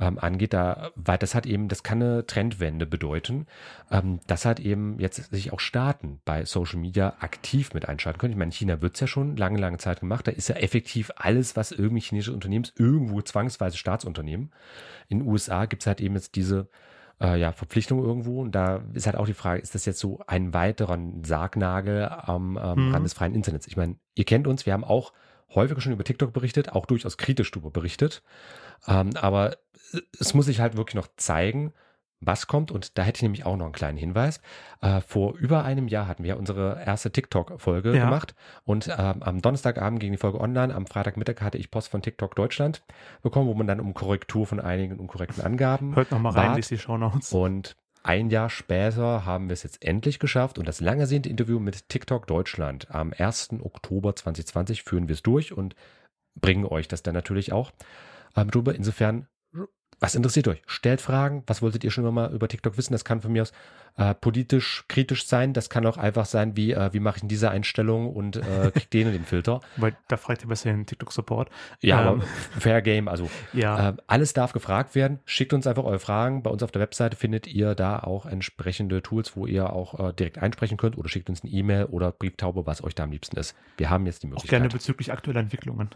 ähm, 0.00 0.18
angeht, 0.18 0.52
da, 0.52 0.90
weil 0.94 1.18
das 1.18 1.34
hat 1.34 1.46
eben, 1.46 1.68
das 1.68 1.82
kann 1.82 2.02
eine 2.02 2.26
Trendwende 2.26 2.86
bedeuten, 2.86 3.46
ähm, 3.90 4.20
dass 4.26 4.44
halt 4.44 4.60
eben 4.60 4.98
jetzt 4.98 5.32
sich 5.32 5.52
auch 5.52 5.60
Staaten 5.60 6.20
bei 6.24 6.44
Social 6.44 6.78
Media 6.78 7.14
aktiv 7.20 7.74
mit 7.74 7.88
einschalten 7.88 8.18
können. 8.18 8.32
Ich 8.32 8.38
meine, 8.38 8.48
in 8.48 8.52
China 8.52 8.82
wird 8.82 8.94
es 8.94 9.00
ja 9.00 9.06
schon 9.06 9.36
lange, 9.36 9.58
lange 9.58 9.78
Zeit 9.78 10.00
gemacht. 10.00 10.26
Da 10.26 10.32
ist 10.32 10.48
ja 10.48 10.56
effektiv 10.56 11.10
alles, 11.16 11.56
was 11.56 11.72
irgendwie 11.72 12.02
chinesische 12.02 12.32
Unternehmen 12.32 12.64
ist, 12.64 12.78
irgendwo 12.78 13.20
zwangsweise 13.22 13.76
Staatsunternehmen. 13.76 14.52
In 15.08 15.20
den 15.20 15.28
USA 15.28 15.66
gibt 15.66 15.82
es 15.82 15.86
halt 15.86 16.00
eben 16.00 16.14
jetzt 16.14 16.34
diese 16.34 16.68
äh, 17.20 17.38
ja, 17.38 17.52
Verpflichtung 17.52 18.02
irgendwo. 18.02 18.40
Und 18.42 18.54
da 18.54 18.82
ist 18.94 19.06
halt 19.06 19.16
auch 19.16 19.26
die 19.26 19.34
Frage, 19.34 19.60
ist 19.60 19.74
das 19.74 19.84
jetzt 19.84 19.98
so 20.00 20.20
ein 20.26 20.52
weiterer 20.54 20.98
Sargnagel 21.22 22.08
am 22.08 22.58
ähm, 22.62 22.88
Mhm. 22.88 22.94
Rand 22.94 23.04
des 23.04 23.14
freien 23.14 23.34
Internets? 23.34 23.66
Ich 23.66 23.76
meine, 23.76 23.96
ihr 24.14 24.24
kennt 24.24 24.46
uns, 24.46 24.66
wir 24.66 24.72
haben 24.72 24.84
auch 24.84 25.12
häufiger 25.54 25.80
schon 25.80 25.92
über 25.92 26.04
TikTok 26.04 26.32
berichtet, 26.32 26.72
auch 26.72 26.86
durchaus 26.86 27.16
kritisch 27.16 27.50
darüber 27.50 27.70
berichtet. 27.70 28.22
Ähm, 28.86 29.10
aber 29.16 29.56
es 30.18 30.34
muss 30.34 30.46
sich 30.46 30.60
halt 30.60 30.76
wirklich 30.76 30.96
noch 30.96 31.08
zeigen, 31.16 31.72
was 32.20 32.46
kommt. 32.46 32.70
Und 32.70 32.96
da 32.98 33.02
hätte 33.02 33.18
ich 33.18 33.22
nämlich 33.22 33.44
auch 33.46 33.56
noch 33.56 33.66
einen 33.66 33.72
kleinen 33.74 33.98
Hinweis. 33.98 34.40
Äh, 34.80 35.00
vor 35.00 35.36
über 35.36 35.64
einem 35.64 35.88
Jahr 35.88 36.08
hatten 36.08 36.24
wir 36.24 36.38
unsere 36.38 36.82
erste 36.84 37.10
TikTok-Folge 37.10 37.94
Ja. 37.94 38.04
gemacht. 38.04 38.34
Und 38.64 38.88
ähm, 38.88 39.22
am 39.22 39.42
Donnerstagabend 39.42 40.00
ging 40.00 40.12
die 40.12 40.18
Folge 40.18 40.40
online. 40.40 40.74
Am 40.74 40.86
Freitagmittag 40.86 41.40
hatte 41.40 41.58
ich 41.58 41.70
Post 41.70 41.88
von 41.88 42.02
TikTok 42.02 42.34
Deutschland 42.34 42.82
bekommen, 43.22 43.48
wo 43.48 43.54
man 43.54 43.66
dann 43.66 43.80
um 43.80 43.94
Korrektur 43.94 44.46
von 44.46 44.60
einigen 44.60 44.98
unkorrekten 44.98 45.42
Angaben 45.44 45.94
Hört 45.94 46.10
noch 46.10 46.18
mal 46.20 46.30
rein, 46.30 46.56
liest 46.56 46.70
die 46.70 46.78
Shownotes. 46.78 47.32
Und 47.32 47.76
ein 48.02 48.30
Jahr 48.30 48.50
später 48.50 49.26
haben 49.26 49.48
wir 49.48 49.54
es 49.54 49.64
jetzt 49.64 49.84
endlich 49.84 50.20
geschafft 50.20 50.58
und 50.58 50.68
das 50.68 50.80
lang 50.80 51.00
ersehnte 51.00 51.28
Interview 51.28 51.58
mit 51.58 51.88
TikTok 51.88 52.28
Deutschland 52.28 52.88
am 52.94 53.12
1. 53.16 53.50
Oktober 53.62 54.14
2020 54.14 54.84
führen 54.84 55.08
wir 55.08 55.14
es 55.14 55.22
durch 55.22 55.52
und 55.52 55.74
bringen 56.40 56.64
euch 56.64 56.86
das 56.86 57.02
dann 57.02 57.14
natürlich 57.14 57.52
auch 57.52 57.72
ähm, 58.36 58.50
drüber. 58.50 58.74
Insofern, 58.76 59.26
was 59.98 60.14
interessiert 60.14 60.46
euch? 60.48 60.62
Stellt 60.66 61.00
Fragen. 61.00 61.42
Was 61.46 61.62
wolltet 61.62 61.82
ihr 61.82 61.90
schon 61.90 62.04
immer 62.04 62.12
mal 62.12 62.32
über 62.32 62.48
TikTok 62.48 62.76
wissen? 62.76 62.92
Das 62.92 63.04
kann 63.04 63.22
von 63.22 63.32
mir 63.32 63.42
aus 63.42 63.52
äh, 63.96 64.14
politisch 64.14 64.84
kritisch 64.88 65.26
sein. 65.26 65.54
Das 65.54 65.70
kann 65.70 65.86
auch 65.86 65.96
einfach 65.96 66.26
sein, 66.26 66.54
wie, 66.56 66.72
äh, 66.72 66.92
wie 66.92 67.00
mache 67.00 67.16
ich 67.16 67.22
in 67.22 67.28
dieser 67.28 67.50
Einstellung 67.50 68.12
und 68.14 68.36
äh, 68.36 68.70
krieg 68.74 68.90
den 68.90 69.06
und 69.06 69.14
den 69.14 69.24
Filter. 69.24 69.60
Weil 69.76 69.96
da 70.08 70.18
fragt 70.18 70.42
ihr 70.44 70.48
besser 70.48 70.70
den 70.70 70.84
TikTok-Support. 70.84 71.48
Ja, 71.80 72.02
Ähm, 72.02 72.06
aber 72.08 72.22
Fair 72.60 72.82
Game, 72.82 73.08
also 73.08 73.30
Ja, 73.54 73.88
ähm, 73.90 74.00
alles 74.06 74.34
darf 74.34 74.52
gefragt 74.52 74.94
werden. 74.94 75.20
Schickt 75.24 75.54
uns 75.54 75.66
einfach 75.66 75.84
eure 75.84 75.98
Fragen. 75.98 76.42
Bei 76.42 76.50
uns 76.50 76.62
auf 76.62 76.70
der 76.70 76.82
Webseite 76.82 77.16
findet 77.16 77.46
ihr 77.46 77.74
da 77.74 77.98
auch 77.98 78.26
entsprechende 78.26 79.02
Tools, 79.02 79.34
wo 79.34 79.46
ihr 79.46 79.72
auch 79.72 80.08
äh, 80.08 80.12
direkt 80.12 80.38
einsprechen 80.38 80.76
könnt 80.76 80.98
oder 80.98 81.08
schickt 81.08 81.30
uns 81.30 81.42
eine 81.42 81.52
E-Mail 81.52 81.86
oder 81.86 82.12
Brieftaube, 82.12 82.66
was 82.66 82.84
euch 82.84 82.94
da 82.94 83.04
am 83.04 83.12
liebsten 83.12 83.38
ist. 83.38 83.54
Wir 83.78 83.88
haben 83.88 84.04
jetzt 84.04 84.22
die 84.22 84.26
auch 84.26 84.44
gerne 84.44 84.64
Möglichkeit. 84.64 84.72
bezüglich 84.72 85.12
aktueller 85.12 85.40
Entwicklungen. 85.40 85.88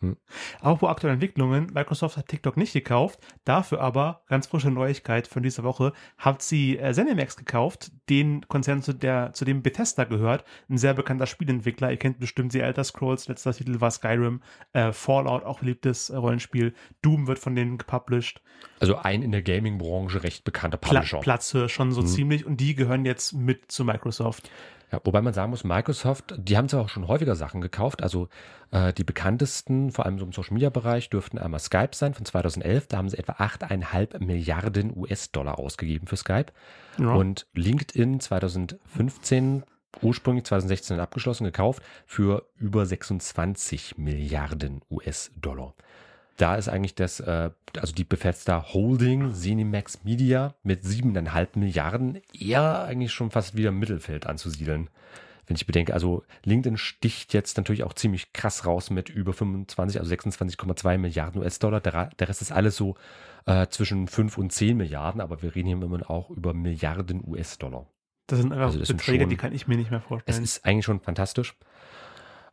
Hm. 0.00 0.16
Apropos 0.60 0.90
aktuelle 0.90 1.14
Entwicklungen, 1.14 1.68
Microsoft 1.72 2.16
hat 2.16 2.28
TikTok 2.28 2.56
nicht 2.56 2.72
gekauft, 2.72 3.18
dafür 3.44 3.80
aber, 3.80 4.22
ganz 4.28 4.46
frische 4.46 4.70
Neuigkeit 4.70 5.26
von 5.26 5.42
dieser 5.42 5.64
Woche, 5.64 5.92
hat 6.18 6.42
sie 6.42 6.78
äh, 6.78 6.92
ZeniMax 6.92 7.36
gekauft, 7.36 7.92
den 8.10 8.46
Konzern, 8.48 8.82
zu, 8.82 8.92
der, 8.92 9.32
zu 9.32 9.44
dem 9.44 9.62
Bethesda 9.62 10.04
gehört, 10.04 10.44
ein 10.68 10.78
sehr 10.78 10.94
bekannter 10.94 11.26
Spielentwickler. 11.26 11.90
Ihr 11.90 11.96
kennt 11.96 12.18
bestimmt 12.18 12.52
die 12.52 12.60
Elder 12.60 12.84
Scrolls, 12.84 13.28
letzter 13.28 13.54
Titel 13.54 13.80
war 13.80 13.90
Skyrim, 13.90 14.42
äh, 14.72 14.92
Fallout, 14.92 15.44
auch 15.44 15.60
beliebtes 15.60 16.10
äh, 16.10 16.16
Rollenspiel, 16.16 16.74
Doom 17.02 17.26
wird 17.26 17.38
von 17.38 17.54
denen 17.54 17.78
gepublished, 17.78 18.42
Also 18.80 18.96
ein 18.96 19.22
in 19.22 19.32
der 19.32 19.42
Gaming-Branche 19.42 20.22
recht 20.22 20.44
bekannter 20.44 20.76
Pla 20.76 21.00
Publisher. 21.00 21.20
Platzhirsch 21.20 21.72
schon 21.72 21.92
so 21.92 22.02
Mhm. 22.02 22.06
ziemlich 22.06 22.44
und 22.46 22.58
die 22.58 22.74
gehören 22.74 23.04
jetzt 23.04 23.32
mit 23.32 23.72
zu 23.72 23.84
Microsoft. 23.84 24.50
Ja, 24.92 25.00
wobei 25.02 25.20
man 25.20 25.34
sagen 25.34 25.50
muss, 25.50 25.64
Microsoft, 25.64 26.34
die 26.38 26.56
haben 26.56 26.68
zwar 26.68 26.82
auch 26.82 26.88
schon 26.88 27.08
häufiger 27.08 27.34
Sachen 27.34 27.60
gekauft. 27.60 28.02
Also 28.02 28.28
äh, 28.70 28.92
die 28.92 29.02
bekanntesten, 29.02 29.90
vor 29.90 30.06
allem 30.06 30.18
so 30.18 30.24
im 30.24 30.32
Social-Media-Bereich, 30.32 31.10
dürften 31.10 31.38
einmal 31.38 31.58
Skype 31.58 31.90
sein 31.92 32.14
von 32.14 32.24
2011. 32.24 32.86
Da 32.86 32.98
haben 32.98 33.08
sie 33.08 33.18
etwa 33.18 33.32
8,5 33.32 34.22
Milliarden 34.22 34.96
US-Dollar 34.96 35.58
ausgegeben 35.58 36.06
für 36.06 36.16
Skype. 36.16 36.52
Ja. 36.98 37.14
Und 37.14 37.46
LinkedIn 37.54 38.20
2015, 38.20 39.64
ursprünglich 40.02 40.44
2016 40.44 41.00
abgeschlossen, 41.00 41.44
gekauft 41.44 41.82
für 42.06 42.46
über 42.56 42.86
26 42.86 43.98
Milliarden 43.98 44.82
US-Dollar. 44.88 45.74
Da 46.36 46.56
ist 46.56 46.68
eigentlich 46.68 46.94
das, 46.94 47.20
äh, 47.20 47.50
also 47.78 47.94
die 47.94 48.04
Bethesda 48.04 48.72
Holding, 48.72 49.32
Zenimax 49.32 50.04
Media 50.04 50.54
mit 50.62 50.82
7,5 50.84 51.58
Milliarden 51.58 52.20
eher 52.32 52.84
eigentlich 52.84 53.12
schon 53.12 53.30
fast 53.30 53.56
wieder 53.56 53.70
im 53.70 53.78
Mittelfeld 53.78 54.26
anzusiedeln. 54.26 54.90
Wenn 55.46 55.56
ich 55.56 55.66
bedenke, 55.66 55.94
also 55.94 56.24
LinkedIn 56.44 56.76
sticht 56.76 57.32
jetzt 57.32 57.56
natürlich 57.56 57.84
auch 57.84 57.92
ziemlich 57.94 58.32
krass 58.32 58.66
raus 58.66 58.90
mit 58.90 59.08
über 59.08 59.32
25, 59.32 59.98
also 60.00 60.12
26,2 60.12 60.98
Milliarden 60.98 61.40
US-Dollar. 61.40 61.80
Der, 61.80 62.10
der 62.18 62.28
Rest 62.28 62.42
ist 62.42 62.50
alles 62.52 62.76
so 62.76 62.96
äh, 63.46 63.68
zwischen 63.68 64.08
5 64.08 64.36
und 64.38 64.52
10 64.52 64.76
Milliarden, 64.76 65.20
aber 65.20 65.42
wir 65.42 65.54
reden 65.54 65.68
hier 65.68 65.80
immer 65.80 66.10
auch 66.10 66.30
über 66.30 66.52
Milliarden 66.52 67.22
US-Dollar. 67.24 67.86
Das 68.26 68.40
sind 68.40 68.52
einfach 68.52 68.66
Also 68.66 68.80
das 68.80 68.88
Beträge, 68.88 69.20
schon- 69.22 69.30
die 69.30 69.36
kann 69.36 69.52
ich 69.52 69.68
mir 69.68 69.76
nicht 69.76 69.90
mehr 69.92 70.00
Es 70.00 70.06
vorstellen. 70.06 70.42
ist 70.42 70.64
eigentlich 70.64 70.84
schon 70.84 71.00
fantastisch. 71.00 71.54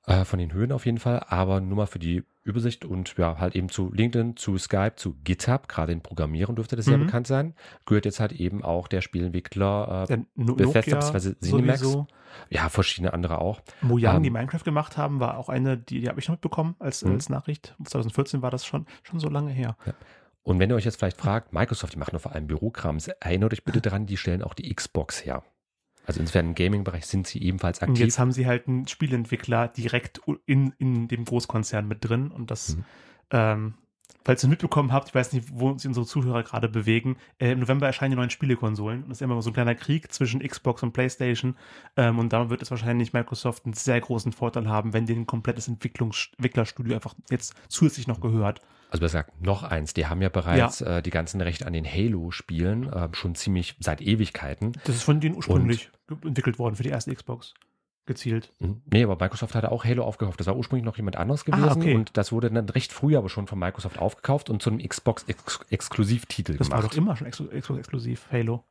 Äh, 0.05 0.25
von 0.25 0.37
den 0.37 0.51
Höhen 0.51 0.73
auf 0.73 0.85
jeden 0.85 0.97
Fall, 0.97 1.23
aber 1.29 1.61
nur 1.61 1.77
mal 1.77 1.85
für 1.85 1.99
die 1.99 2.23
Übersicht 2.43 2.83
und 2.83 3.15
ja, 3.17 3.37
halt 3.39 3.55
eben 3.55 3.69
zu 3.69 3.89
LinkedIn, 3.93 4.35
zu 4.35 4.57
Skype, 4.57 4.95
zu 4.97 5.15
GitHub, 5.23 5.69
gerade 5.69 5.93
in 5.93 6.01
Programmieren 6.01 6.57
dürfte 6.57 6.75
das 6.75 6.83
sehr 6.85 6.97
Mhm. 6.97 7.05
bekannt 7.05 7.25
sein, 7.27 7.53
gehört 7.85 8.03
jetzt 8.03 8.19
halt 8.19 8.33
eben 8.33 8.61
auch 8.65 8.89
der 8.89 8.99
Spielentwickler, 8.99 10.07
äh, 10.09 10.17
No- 10.35 10.55
Bethesda 10.55 10.97
bzw. 11.11 11.35
Sowieso. 11.39 12.07
ja, 12.49 12.67
verschiedene 12.67 13.13
andere 13.13 13.39
auch. 13.39 13.61
Mojang, 13.81 14.17
Ähm, 14.17 14.23
die 14.23 14.29
Minecraft 14.29 14.63
gemacht 14.65 14.97
haben, 14.97 15.21
war 15.21 15.37
auch 15.37 15.47
eine, 15.47 15.77
die, 15.77 16.01
die 16.01 16.09
habe 16.09 16.19
ich 16.19 16.27
noch 16.27 16.33
mitbekommen 16.35 16.75
als, 16.79 17.03
Mhm. 17.05 17.11
als 17.13 17.29
Nachricht. 17.29 17.73
2014 17.85 18.41
war 18.41 18.51
das 18.51 18.65
schon, 18.65 18.85
schon 19.03 19.21
so 19.21 19.29
lange 19.29 19.51
her. 19.51 19.77
Und 20.43 20.59
wenn 20.59 20.69
ihr 20.69 20.75
euch 20.75 20.83
jetzt 20.83 20.97
vielleicht 20.97 21.15
fragt, 21.21 21.53
Microsoft, 21.53 21.93
die 21.93 21.97
machen 21.97 22.11
doch 22.11 22.21
vor 22.21 22.33
allem 22.33 22.47
Bürokrams, 22.47 23.07
erinnert 23.07 23.53
euch 23.53 23.63
bitte 23.63 23.79
daran, 23.79 24.05
die 24.05 24.17
stellen 24.17 24.41
auch 24.41 24.53
die 24.53 24.73
Xbox 24.75 25.23
her. 25.23 25.43
Also 26.05 26.19
insofern 26.19 26.47
im 26.47 26.55
Gaming-Bereich 26.55 27.05
sind 27.05 27.27
sie 27.27 27.41
ebenfalls 27.41 27.81
aktiv. 27.81 27.89
Und 27.89 27.99
jetzt 27.99 28.19
haben 28.19 28.31
sie 28.31 28.45
halt 28.45 28.67
einen 28.67 28.87
Spielentwickler 28.87 29.67
direkt 29.69 30.21
in, 30.45 30.73
in 30.77 31.07
dem 31.07 31.25
Großkonzern 31.25 31.87
mit 31.87 32.03
drin 32.07 32.31
und 32.31 32.51
das, 32.51 32.75
mhm. 32.75 32.85
ähm, 33.31 33.73
falls 34.25 34.43
ihr 34.43 34.49
mitbekommen 34.49 34.91
habt, 34.91 35.09
ich 35.09 35.15
weiß 35.15 35.31
nicht, 35.31 35.47
wo 35.51 35.77
sich 35.77 35.87
unsere 35.87 36.05
Zuhörer 36.05 36.43
gerade 36.43 36.67
bewegen, 36.67 37.17
äh, 37.39 37.51
im 37.51 37.59
November 37.59 37.85
erscheinen 37.87 38.11
die 38.11 38.17
neuen 38.17 38.29
Spielekonsolen 38.29 39.03
und 39.03 39.09
das 39.09 39.19
ist 39.19 39.21
immer 39.21 39.41
so 39.41 39.49
ein 39.49 39.53
kleiner 39.53 39.75
Krieg 39.75 40.11
zwischen 40.11 40.45
Xbox 40.45 40.83
und 40.83 40.91
Playstation 40.91 41.55
ähm, 41.95 42.19
und 42.19 42.33
da 42.33 42.49
wird 42.49 42.61
es 42.61 42.71
wahrscheinlich 42.71 43.13
Microsoft 43.13 43.65
einen 43.65 43.73
sehr 43.73 44.01
großen 44.01 44.33
Vorteil 44.33 44.67
haben, 44.67 44.91
wenn 44.91 45.05
denen 45.05 45.21
ein 45.21 45.27
komplettes 45.27 45.69
Entwicklerstudio 45.69 46.95
einfach 46.95 47.15
jetzt 47.29 47.53
zusätzlich 47.69 48.07
noch 48.07 48.19
gehört. 48.19 48.61
Also 48.93 49.01
besser 49.01 49.23
gesagt, 49.23 49.41
noch 49.41 49.63
eins, 49.63 49.95
die 49.95 50.05
haben 50.05 50.21
ja 50.21 50.29
bereits 50.29 50.79
ja. 50.79 50.97
Äh, 50.97 51.01
die 51.01 51.09
ganzen 51.09 51.41
Rechte 51.41 51.65
an 51.65 51.73
den 51.73 51.83
Halo-Spielen 51.83 52.93
äh, 52.93 53.09
schon 53.13 53.33
ziemlich 53.33 53.75
seit 53.79 54.01
Ewigkeiten. 54.01 54.73
Das 54.85 54.95
ist 54.95 55.01
von 55.01 55.19
denen 55.19 55.35
ursprünglich 55.35 55.89
Und, 56.11 56.23
entwickelt 56.23 56.59
worden 56.59 56.75
für 56.75 56.83
die 56.83 56.89
erste 56.89 57.11
Xbox 57.11 57.55
gezielt. 58.05 58.53
Mhm. 58.59 58.83
Nee, 58.85 59.03
aber 59.03 59.15
Microsoft 59.15 59.55
hatte 59.55 59.71
auch 59.71 59.83
Halo 59.83 60.03
aufgekauft. 60.03 60.39
Das 60.39 60.45
war 60.45 60.55
ursprünglich 60.55 60.85
noch 60.85 60.97
jemand 60.97 61.15
anderes 61.15 61.41
ah, 61.41 61.45
gewesen 61.45 61.69
ah, 61.69 61.75
okay. 61.75 61.95
und 61.95 62.15
das 62.15 62.31
wurde 62.31 62.51
dann 62.51 62.69
recht 62.69 62.93
früh 62.93 63.17
aber 63.17 63.29
schon 63.29 63.47
von 63.47 63.57
Microsoft 63.57 63.97
aufgekauft 63.97 64.51
und 64.51 64.61
zu 64.61 64.69
einem 64.69 64.87
Xbox-Exklusivtitel 64.87 66.51
-Ex 66.51 66.57
gemacht. 66.57 66.71
Das 66.71 66.83
war 66.83 66.87
doch 66.87 66.95
immer 66.95 67.15
schon 67.15 67.27
Xbox-exklusiv, 67.31 68.27
Halo. 68.31 68.63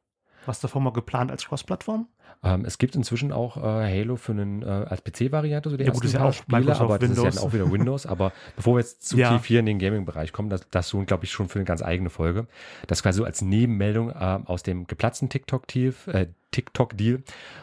Was 0.46 0.60
davor 0.60 0.80
mal 0.80 0.92
geplant 0.92 1.30
als 1.30 1.46
Cross-Plattform? 1.46 2.08
Ähm, 2.44 2.64
es 2.64 2.78
gibt 2.78 2.96
inzwischen 2.96 3.30
auch 3.30 3.56
äh, 3.56 3.60
Halo 3.60 4.16
für 4.16 4.32
einen, 4.32 4.62
äh, 4.62 4.66
als 4.66 5.02
PC-Variante, 5.04 5.70
so 5.70 5.76
die 5.76 5.84
ja, 5.84 5.88
ersten 5.90 6.00
gut, 6.00 6.06
ist 6.06 6.14
ja 6.14 6.24
auch 6.24 6.32
Spiele, 6.32 6.60
Microsoft 6.60 6.80
aber 6.82 7.00
Windows. 7.00 7.22
das 7.24 7.34
ist 7.34 7.40
ja 7.40 7.46
auch 7.46 7.52
wieder 7.52 7.70
Windows. 7.70 8.06
aber 8.06 8.32
bevor 8.56 8.74
wir 8.74 8.80
jetzt 8.80 9.06
zu 9.06 9.16
ja. 9.16 9.36
tief 9.36 9.46
hier 9.46 9.60
in 9.60 9.66
den 9.66 9.78
Gaming-Bereich 9.78 10.32
kommen, 10.32 10.50
das, 10.50 10.68
das 10.70 10.92
lohnt, 10.92 11.06
glaube 11.06 11.24
ich, 11.24 11.30
schon 11.30 11.48
für 11.48 11.58
eine 11.58 11.64
ganz 11.64 11.82
eigene 11.82 12.10
Folge. 12.10 12.48
Das 12.88 13.02
quasi 13.02 13.18
so 13.18 13.24
als 13.24 13.42
Nebenmeldung 13.42 14.10
äh, 14.10 14.40
aus 14.44 14.62
dem 14.62 14.86
geplatzten 14.86 15.28
TikTok-Tief, 15.28 16.08
äh, 16.08 16.26
TikTok-Deal 16.52 17.22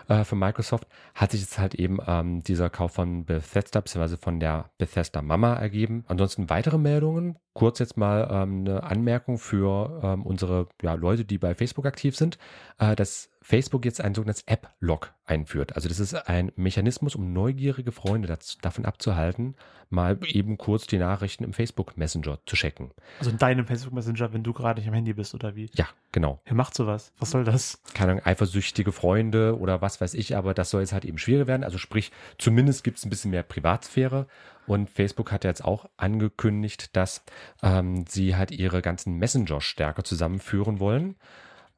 äh, 0.10 0.24
für 0.26 0.36
Microsoft 0.36 0.88
hat 1.16 1.32
sich 1.32 1.42
jetzt 1.42 1.58
halt 1.58 1.76
eben 1.76 2.00
ähm, 2.06 2.44
dieser 2.44 2.70
Kauf 2.70 2.94
von 2.94 3.26
Bethesda 3.26 3.80
bzw. 3.80 4.18
von 4.18 4.40
der 4.40 4.70
Bethesda 4.78 5.22
Mama 5.22 5.54
ergeben. 5.54 6.04
Ansonsten 6.08 6.50
weitere 6.50 6.78
Meldungen. 6.78 7.38
Kurz 7.54 7.80
jetzt 7.80 7.98
mal 7.98 8.28
ähm, 8.32 8.62
eine 8.62 8.84
Anmerkung 8.84 9.38
für 9.38 10.02
ähm, 10.04 10.26
unsere 10.26 10.68
ja, 10.82 10.94
Leute, 10.96 11.26
die 11.26 11.38
bei 11.38 11.56
Facebook 11.56 11.86
aktiv 11.86 12.16
sind, 12.16 12.38
äh, 12.78 12.96
dass 12.96 13.30
Facebook 13.50 13.84
jetzt 13.84 14.00
ein 14.00 14.14
sogenanntes 14.14 14.44
App-Log 14.46 15.12
einführt. 15.26 15.76
Also 15.76 15.90
das 15.90 16.00
ist 16.00 16.14
ein 16.14 16.52
Mechanismus, 16.56 17.16
um 17.16 17.34
neugierige 17.34 17.92
Freunde 17.92 18.28
dazu, 18.28 18.60
davon 18.62 18.86
abzuhalten, 18.86 19.56
mal 19.90 20.20
eben 20.28 20.60
kurz 20.60 20.86
die 20.86 21.00
Nachrichten 21.00 21.44
im 21.44 21.54
Facebook 21.54 21.98
Messenger 21.98 22.38
zu 22.46 22.56
checken. 22.56 22.92
Also 23.18 23.32
in 23.32 23.40
deinem 23.40 23.66
Facebook 23.66 23.92
Messenger, 23.92 24.34
wenn 24.34 24.44
du 24.44 24.54
gerade 24.54 24.80
nicht 24.80 24.88
am 24.88 24.94
Handy 24.94 25.14
bist 25.14 25.34
oder 25.34 25.56
wie? 25.56 25.72
Ja, 25.74 25.88
genau. 26.12 26.40
Wer 26.46 26.54
macht 26.54 26.76
sowas? 26.76 27.12
Was 27.18 27.32
soll 27.32 27.44
das? 27.44 27.82
Keine 27.96 28.12
Ahnung, 28.12 28.24
eifersüchtige 28.24 28.92
Freunde 28.92 29.58
oder 29.58 29.82
was 29.82 30.00
weiß 30.00 30.14
ich, 30.14 30.38
aber 30.38 30.54
das 30.54 30.70
soll 30.70 30.82
jetzt 30.82 30.94
halt 30.94 31.06
eben 31.06 31.18
schwieriger 31.18 31.48
werden. 31.48 31.64
Also 31.64 31.80
sprich, 31.80 32.12
zumindest 32.38 32.84
gibt 32.84 33.00
es 33.00 33.06
ein 33.06 33.10
bisschen 33.10 33.32
mehr 33.32 33.42
Privatsphäre. 33.42 34.28
Und 34.68 34.92
Facebook 34.92 35.32
hat 35.32 35.44
jetzt 35.44 35.66
auch 35.66 35.90
angekündigt, 35.98 36.96
dass 36.96 37.24
ähm, 37.64 38.06
sie 38.08 38.36
halt 38.36 38.52
ihre 38.52 38.84
ganzen 38.84 39.18
Messenger 39.18 39.60
stärker 39.60 40.04
zusammenführen 40.04 40.80
wollen. 40.80 41.16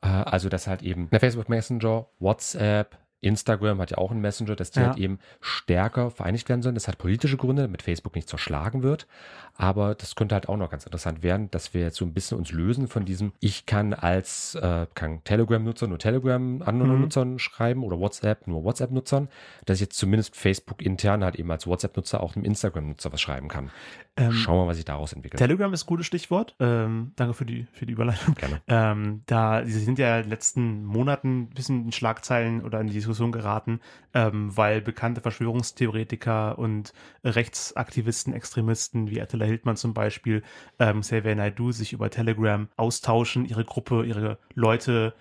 Äh, 0.02 0.08
also, 0.08 0.50
dass 0.50 0.68
halt 0.68 0.82
eben 0.82 1.10
der 1.10 1.20
Facebook 1.20 1.50
Messenger, 1.50 2.08
WhatsApp, 2.20 2.98
Instagram 3.22 3.80
hat 3.80 3.92
ja 3.92 3.98
auch 3.98 4.12
einen 4.12 4.22
Messenger, 4.22 4.56
dass 4.56 4.72
die 4.72 4.80
ja. 4.80 4.88
halt 4.88 4.98
eben 4.98 5.20
stärker 5.40 6.12
vereinigt 6.12 6.50
werden 6.50 6.62
sollen. 6.62 6.76
Das 6.76 6.88
hat 6.88 6.98
politische 6.98 7.38
Gründe, 7.38 7.64
damit 7.64 7.82
Facebook 7.82 8.16
nicht 8.16 8.28
zerschlagen 8.28 8.84
wird. 8.84 9.08
Aber 9.56 9.96
das 9.96 10.16
könnte 10.16 10.34
halt 10.34 10.50
auch 10.50 10.58
noch 10.58 10.70
ganz 10.70 10.86
interessant 10.86 11.22
werden, 11.24 11.52
dass 11.52 11.74
wir 11.74 11.82
jetzt 11.82 11.98
so 11.98 12.06
ein 12.06 12.14
bisschen 12.14 12.38
uns 12.38 12.52
lösen 12.52 12.88
von 12.88 13.06
diesem, 13.06 13.32
ich 13.40 13.66
kann 13.66 13.94
als 13.94 14.56
äh, 14.56 14.88
kann 14.96 15.24
Telegram-Nutzer 15.24 15.88
nur 15.88 16.00
Telegram 16.00 16.62
anderen 16.64 16.96
mhm. 16.96 17.02
Nutzern 17.02 17.40
schreiben 17.40 17.84
oder 17.84 18.00
WhatsApp 18.00 18.48
nur 18.48 18.64
WhatsApp-Nutzern, 18.64 19.30
dass 19.66 19.78
ich 19.78 19.82
jetzt 19.82 20.00
zumindest 20.00 20.36
Facebook 20.36 20.82
intern 20.82 21.24
halt 21.24 21.36
eben 21.36 21.52
als 21.52 21.68
WhatsApp-Nutzer 21.68 22.24
auch 22.24 22.36
einem 22.36 22.46
Instagram-Nutzer 22.46 23.14
was 23.14 23.22
schreiben 23.22 23.50
kann. 23.50 23.70
Ähm, 24.18 24.32
Schauen 24.34 24.56
wir 24.56 24.64
mal, 24.64 24.70
was 24.70 24.78
sich 24.78 24.86
daraus 24.86 25.14
entwickelt. 25.14 25.40
Telegram 25.40 25.72
ist 25.74 25.84
ein 25.84 25.88
gutes 25.88 26.06
Stichwort. 26.06 26.56
Ähm, 26.60 27.14
danke 27.16 27.34
für 27.34 27.46
die, 27.46 27.66
für 27.72 27.86
die 27.86 27.94
Überleitung. 27.94 28.36
Gerne. 28.36 28.62
Ähm, 28.68 29.22
da, 29.26 29.64
sie 29.66 29.80
sind 29.80 30.00
ja 30.00 30.18
in 30.18 30.24
den 30.24 30.30
letzten 30.30 30.84
Monaten 30.84 31.44
ein 31.44 31.50
bisschen 31.50 31.86
in 31.86 31.92
Schlagzeilen 31.92 32.64
oder 32.64 32.82
in 32.82 32.88
die 32.88 32.94
Diskussion 33.12 33.32
geraten, 33.32 33.80
ähm, 34.14 34.56
weil 34.56 34.82
bekannte 34.82 35.22
Verschwörungstheoretiker 35.22 36.58
und 36.58 36.94
Rechtsaktivisten, 37.24 38.34
Extremisten 38.34 39.10
wie 39.10 39.22
Attila 39.22 39.46
Hildmann 39.46 39.78
zum 39.78 39.94
Beispiel, 39.94 40.44
ähm, 40.80 41.02
Xavier 41.02 41.36
Naidu 41.36 41.72
sich 41.72 41.94
über 41.94 42.10
Telegram 42.10 42.68
austauschen, 42.78 43.46
ihre 43.46 43.66
Gruppe, 43.66 44.06
ihre 44.06 44.38
Leute 44.56 45.14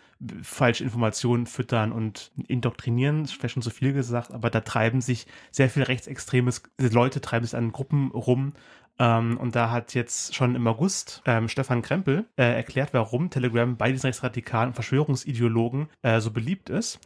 falsche 0.42 0.84
Informationen 0.84 1.46
füttern 1.46 1.92
und 1.92 2.30
indoktrinieren, 2.46 3.24
ist 3.24 3.32
vielleicht 3.32 3.54
schon 3.54 3.62
zu 3.62 3.70
viel 3.70 3.94
gesagt, 3.94 4.32
aber 4.32 4.50
da 4.50 4.60
treiben 4.60 5.00
sich 5.00 5.26
sehr 5.50 5.70
viele 5.70 5.88
rechtsextremes 5.88 6.62
Leute 6.78 7.22
treiben 7.22 7.46
sich 7.46 7.56
an 7.56 7.72
Gruppen 7.72 8.10
rum, 8.10 8.52
ähm, 9.00 9.38
und 9.38 9.56
da 9.56 9.70
hat 9.70 9.94
jetzt 9.94 10.34
schon 10.34 10.54
im 10.54 10.66
August 10.66 11.22
ähm, 11.24 11.48
Stefan 11.48 11.80
Krempel 11.80 12.26
äh, 12.36 12.54
erklärt, 12.54 12.92
warum 12.92 13.30
Telegram 13.30 13.76
bei 13.76 13.90
diesen 13.90 14.08
rechtsradikalen 14.08 14.74
Verschwörungsideologen 14.74 15.88
äh, 16.02 16.20
so 16.20 16.30
beliebt 16.30 16.68
ist. 16.68 17.00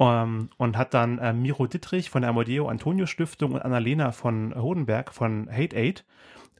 Um, 0.00 0.06
ähm, 0.08 0.50
und 0.58 0.76
hat 0.76 0.94
dann 0.94 1.18
äh, 1.18 1.32
Miro 1.32 1.66
Dittrich 1.66 2.08
von 2.08 2.22
der 2.22 2.30
Amodeo 2.30 2.68
Antonio 2.68 3.06
Stiftung 3.06 3.52
und 3.52 3.62
Annalena 3.62 4.12
von 4.12 4.54
Hodenberg 4.54 5.12
von 5.12 5.48
Hate 5.50 5.76
Aid 5.76 6.04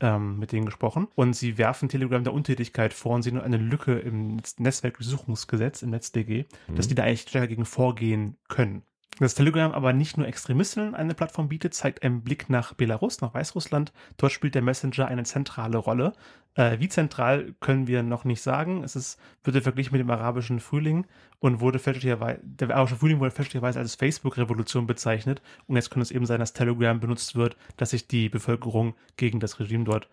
ähm, 0.01 0.39
mit 0.39 0.53
denen 0.53 0.67
gesprochen. 0.67 1.09
Und 1.15 1.35
sie 1.35 1.59
werfen 1.59 1.89
Telegram 1.89 2.23
der 2.23 2.33
Untätigkeit 2.33 2.93
vor 2.93 3.15
und 3.15 3.23
sehen 3.23 3.41
eine 3.41 3.57
Lücke 3.57 3.99
im 3.99 4.39
Netzwerkdurchsuchungsgesetz, 4.59 5.83
im 5.83 5.91
NetzDG, 5.91 6.45
mhm. 6.67 6.75
dass 6.75 6.89
die 6.89 6.95
da 6.95 7.05
eigentlich 7.05 7.23
stärker 7.23 7.49
gegen 7.49 7.65
vorgehen 7.65 8.37
können. 8.49 8.83
Dass 9.19 9.35
Telegram 9.35 9.73
aber 9.73 9.93
nicht 9.93 10.17
nur 10.17 10.29
Extremisten 10.29 10.95
eine 10.95 11.15
Plattform 11.15 11.49
bietet, 11.49 11.75
zeigt 11.75 12.05
ein 12.05 12.23
Blick 12.23 12.49
nach 12.49 12.75
Belarus, 12.75 13.21
nach 13.21 13.35
Weißrussland. 13.35 13.93
Dort 14.17 14.33
spielt 14.33 14.55
der 14.55 14.63
Messenger 14.63 15.07
eine 15.09 15.25
zentrale 15.25 15.79
Rolle. 15.79 16.13
Äh, 16.55 16.79
wie 16.79 16.89
zentral 16.89 17.55
können 17.59 17.89
wir 17.89 18.05
noch 18.05 18.25
nicht 18.25 18.43
sagen. 18.43 18.85
Es 18.85 18.95
ist, 18.95 19.19
wird 19.43 19.61
verglichen 19.63 19.93
mit 19.93 20.01
dem 20.01 20.11
arabischen 20.11 20.61
Frühling 20.61 21.07
und 21.41 21.61
wurde 21.61 21.81
fälschlicherweise, 21.81 22.41
der 22.45 22.71
arabische 22.71 22.97
Frühling 22.97 23.19
wurde 23.19 23.33
fälschlicherweise 23.33 23.81
als 23.81 23.97
Facebook-Revolution 23.97 24.87
bezeichnet. 24.87 25.43
Und 25.67 25.75
jetzt 25.75 25.91
könnte 25.91 26.05
es 26.05 26.11
eben 26.13 26.27
sein, 26.27 26.39
dass 26.39 26.53
Telegram 26.53 27.01
benutzt 27.01 27.35
wird, 27.35 27.57
dass 27.77 27.91
sich 27.91 28.07
die 28.07 28.29
Bevölkerung 28.29 28.95
gegen 29.17 29.41
das 29.41 29.59
Regime 29.59 29.85
dort 29.85 30.09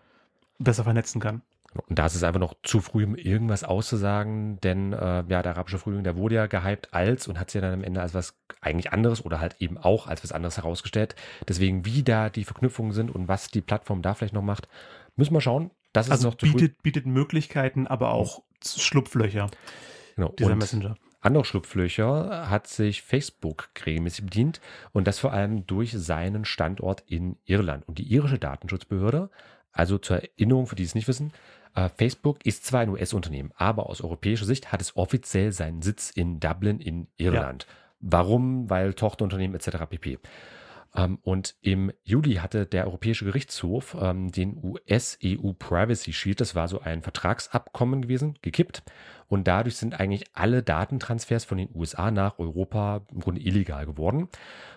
besser 0.58 0.82
vernetzen 0.84 1.20
kann. 1.20 1.42
Und 1.86 1.98
da 1.98 2.06
ist 2.06 2.14
es 2.14 2.22
einfach 2.22 2.40
noch 2.40 2.54
zu 2.62 2.80
früh, 2.80 3.04
um 3.04 3.14
irgendwas 3.14 3.64
auszusagen, 3.64 4.60
denn 4.60 4.92
äh, 4.92 5.24
ja, 5.28 5.42
der 5.42 5.52
arabische 5.52 5.78
Frühling, 5.78 6.04
der 6.04 6.16
wurde 6.16 6.36
ja 6.36 6.46
gehypt 6.46 6.92
als 6.92 7.28
und 7.28 7.38
hat 7.38 7.50
sich 7.50 7.60
ja 7.60 7.68
dann 7.68 7.80
am 7.80 7.84
Ende 7.84 8.00
als 8.00 8.14
was 8.14 8.38
eigentlich 8.60 8.92
anderes 8.92 9.24
oder 9.24 9.40
halt 9.40 9.56
eben 9.60 9.78
auch 9.78 10.06
als 10.06 10.22
was 10.22 10.32
anderes 10.32 10.56
herausgestellt. 10.56 11.14
Deswegen, 11.48 11.84
wie 11.84 12.02
da 12.02 12.30
die 12.30 12.44
Verknüpfungen 12.44 12.92
sind 12.92 13.10
und 13.10 13.28
was 13.28 13.48
die 13.48 13.60
Plattform 13.60 14.02
da 14.02 14.14
vielleicht 14.14 14.34
noch 14.34 14.42
macht, 14.42 14.68
müssen 15.16 15.34
wir 15.34 15.40
schauen. 15.40 15.70
Das 15.92 16.10
also 16.10 16.28
ist 16.28 16.42
noch 16.42 16.52
bietet, 16.52 16.82
bietet 16.82 17.06
Möglichkeiten, 17.06 17.86
aber 17.86 18.12
auch 18.12 18.42
Schlupflöcher. 18.64 19.48
Genau. 20.16 20.28
Dieser 20.38 20.52
und 20.52 20.58
Messenger. 20.58 20.96
Andere 21.20 21.44
Schlupflöcher 21.44 22.50
hat 22.50 22.68
sich 22.68 23.02
Facebook 23.02 23.70
regelmäßig 23.84 24.26
bedient 24.26 24.60
und 24.92 25.08
das 25.08 25.18
vor 25.18 25.32
allem 25.32 25.66
durch 25.66 25.92
seinen 25.92 26.44
Standort 26.44 27.02
in 27.08 27.36
Irland. 27.46 27.88
Und 27.88 27.98
die 27.98 28.04
irische 28.04 28.38
Datenschutzbehörde, 28.38 29.30
also 29.76 29.98
zur 29.98 30.22
Erinnerung 30.22 30.66
für 30.66 30.76
die 30.76 30.84
es 30.84 30.94
nicht 30.94 31.08
wissen, 31.08 31.32
äh, 31.74 31.88
Facebook 31.96 32.44
ist 32.44 32.64
zwar 32.64 32.80
ein 32.80 32.88
US-Unternehmen, 32.88 33.52
aber 33.56 33.88
aus 33.88 34.00
europäischer 34.00 34.46
Sicht 34.46 34.72
hat 34.72 34.80
es 34.80 34.96
offiziell 34.96 35.52
seinen 35.52 35.82
Sitz 35.82 36.10
in 36.10 36.40
Dublin 36.40 36.80
in 36.80 37.06
Irland. 37.16 37.66
Ja. 37.68 37.74
Warum? 38.00 38.68
Weil 38.70 38.94
Tochterunternehmen 38.94 39.54
etc. 39.54 39.86
pp. 39.88 40.18
Ähm, 40.96 41.18
und 41.22 41.54
im 41.60 41.92
Juli 42.02 42.34
hatte 42.36 42.66
der 42.66 42.86
Europäische 42.86 43.24
Gerichtshof 43.24 43.96
ähm, 44.00 44.32
den 44.32 44.58
US-EU 44.62 45.52
Privacy 45.58 46.12
Shield, 46.12 46.40
das 46.40 46.54
war 46.54 46.68
so 46.68 46.80
ein 46.80 47.02
Vertragsabkommen 47.02 48.02
gewesen, 48.02 48.38
gekippt. 48.42 48.82
Und 49.28 49.46
dadurch 49.48 49.76
sind 49.76 49.98
eigentlich 49.98 50.24
alle 50.34 50.62
Datentransfers 50.62 51.44
von 51.44 51.58
den 51.58 51.68
USA 51.74 52.10
nach 52.10 52.38
Europa 52.38 53.02
im 53.12 53.20
Grunde 53.20 53.40
illegal 53.40 53.84
geworden. 53.84 54.28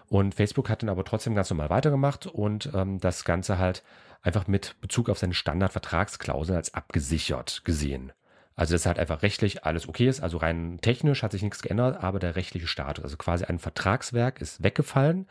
Und 0.08 0.34
Facebook 0.34 0.70
hat 0.70 0.82
dann 0.82 0.90
aber 0.90 1.06
trotzdem 1.06 1.36
ganz 1.36 1.50
normal 1.52 1.70
weitergemacht 1.70 2.26
und 2.26 2.70
ähm, 2.74 3.00
das 3.00 3.24
Ganze 3.26 3.60
halt 3.60 3.84
einfach 4.22 4.48
mit 4.48 4.76
Bezug 4.82 5.10
auf 5.10 5.20
seine 5.20 5.34
Standardvertragsklauseln 5.34 6.58
als 6.58 6.74
abgesichert 6.74 7.62
gesehen. 7.64 8.12
Also 8.56 8.76
dass 8.76 8.86
halt 8.86 9.00
einfach 9.00 9.22
rechtlich 9.22 9.64
alles 9.64 9.88
okay 9.88 10.10
ist. 10.10 10.20
Also 10.20 10.38
rein 10.38 10.80
technisch 10.82 11.24
hat 11.24 11.32
sich 11.32 11.42
nichts 11.42 11.62
geändert, 11.62 12.04
aber 12.04 12.20
der 12.20 12.36
rechtliche 12.36 12.68
Status, 12.68 13.06
also 13.06 13.16
quasi 13.16 13.46
ein 13.46 13.58
Vertragswerk 13.58 14.42
ist 14.42 14.62
weggefallen, 14.62 15.28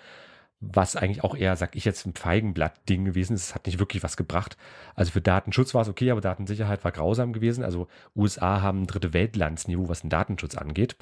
was 0.61 0.97
eigentlich 0.97 1.23
auch 1.23 1.37
eher, 1.37 1.55
sag 1.57 1.77
ich 1.77 1.85
jetzt, 1.85 2.07
ein 2.07 2.15
Feigenblatt-Ding 2.15 3.05
gewesen 3.05 3.35
ist. 3.35 3.49
Es 3.49 3.55
hat 3.55 3.67
nicht 3.67 3.79
wirklich 3.79 4.03
was 4.03 4.17
gebracht. 4.17 4.57
Also 4.95 5.13
für 5.13 5.21
Datenschutz 5.21 5.75
war 5.75 5.83
es 5.83 5.89
okay, 5.89 6.11
aber 6.11 6.23
Datensicherheit 6.23 6.85
war 6.85 6.91
grausam 6.91 7.35
gewesen. 7.35 7.65
Also 7.65 7.87
USA 8.17 8.63
haben 8.63 8.83
ein 8.83 8.87
dritte 8.87 9.13
Weltlandsniveau, 9.13 9.89
was 9.89 10.01
den 10.01 10.11
Datenschutz 10.11 10.57
angeht. 10.57 10.97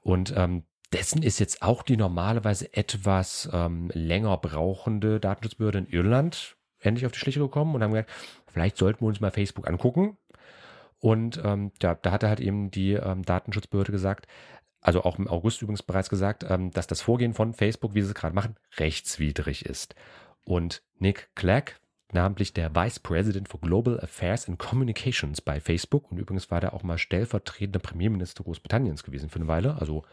Und 0.00 0.32
ähm, 0.34 0.64
dessen 0.92 1.22
ist 1.22 1.38
jetzt 1.38 1.62
auch 1.62 1.82
die 1.82 1.98
normalerweise 1.98 2.72
etwas 2.74 3.50
ähm, 3.52 3.90
länger 3.92 4.38
brauchende 4.38 5.20
Datenschutzbehörde 5.20 5.78
in 5.78 5.86
Irland 5.86 6.56
endlich 6.80 7.06
auf 7.06 7.12
die 7.12 7.18
Schliche 7.18 7.40
gekommen 7.40 7.74
und 7.74 7.82
haben 7.82 7.92
gesagt, 7.92 8.10
vielleicht 8.46 8.76
sollten 8.76 9.02
wir 9.02 9.08
uns 9.08 9.20
mal 9.20 9.30
Facebook 9.30 9.68
angucken. 9.68 10.16
Und 10.98 11.40
ähm, 11.44 11.72
ja, 11.82 11.94
da 11.94 12.10
hatte 12.10 12.28
halt 12.28 12.40
eben 12.40 12.70
die 12.70 12.92
ähm, 12.92 13.22
Datenschutzbehörde 13.22 13.92
gesagt, 13.92 14.26
also 14.80 15.02
auch 15.02 15.18
im 15.18 15.28
August 15.28 15.62
übrigens 15.62 15.82
bereits 15.82 16.08
gesagt, 16.08 16.44
ähm, 16.48 16.70
dass 16.70 16.86
das 16.86 17.02
Vorgehen 17.02 17.34
von 17.34 17.54
Facebook, 17.54 17.94
wie 17.94 18.02
sie 18.02 18.08
es 18.08 18.14
gerade 18.14 18.34
machen, 18.34 18.56
rechtswidrig 18.78 19.66
ist. 19.66 19.94
Und 20.44 20.82
Nick 20.98 21.28
Clegg, 21.34 21.72
namentlich 22.12 22.52
der 22.52 22.74
Vice 22.74 23.00
President 23.00 23.48
for 23.48 23.60
Global 23.60 24.00
Affairs 24.00 24.48
and 24.48 24.58
Communications 24.58 25.40
bei 25.40 25.60
Facebook, 25.60 26.10
und 26.10 26.18
übrigens 26.18 26.50
war 26.50 26.60
der 26.60 26.74
auch 26.74 26.82
mal 26.82 26.98
stellvertretender 26.98 27.80
Premierminister 27.80 28.44
Großbritanniens 28.44 29.02
gewesen 29.02 29.28
für 29.28 29.36
eine 29.40 29.48
Weile, 29.48 29.76
also 29.80 30.04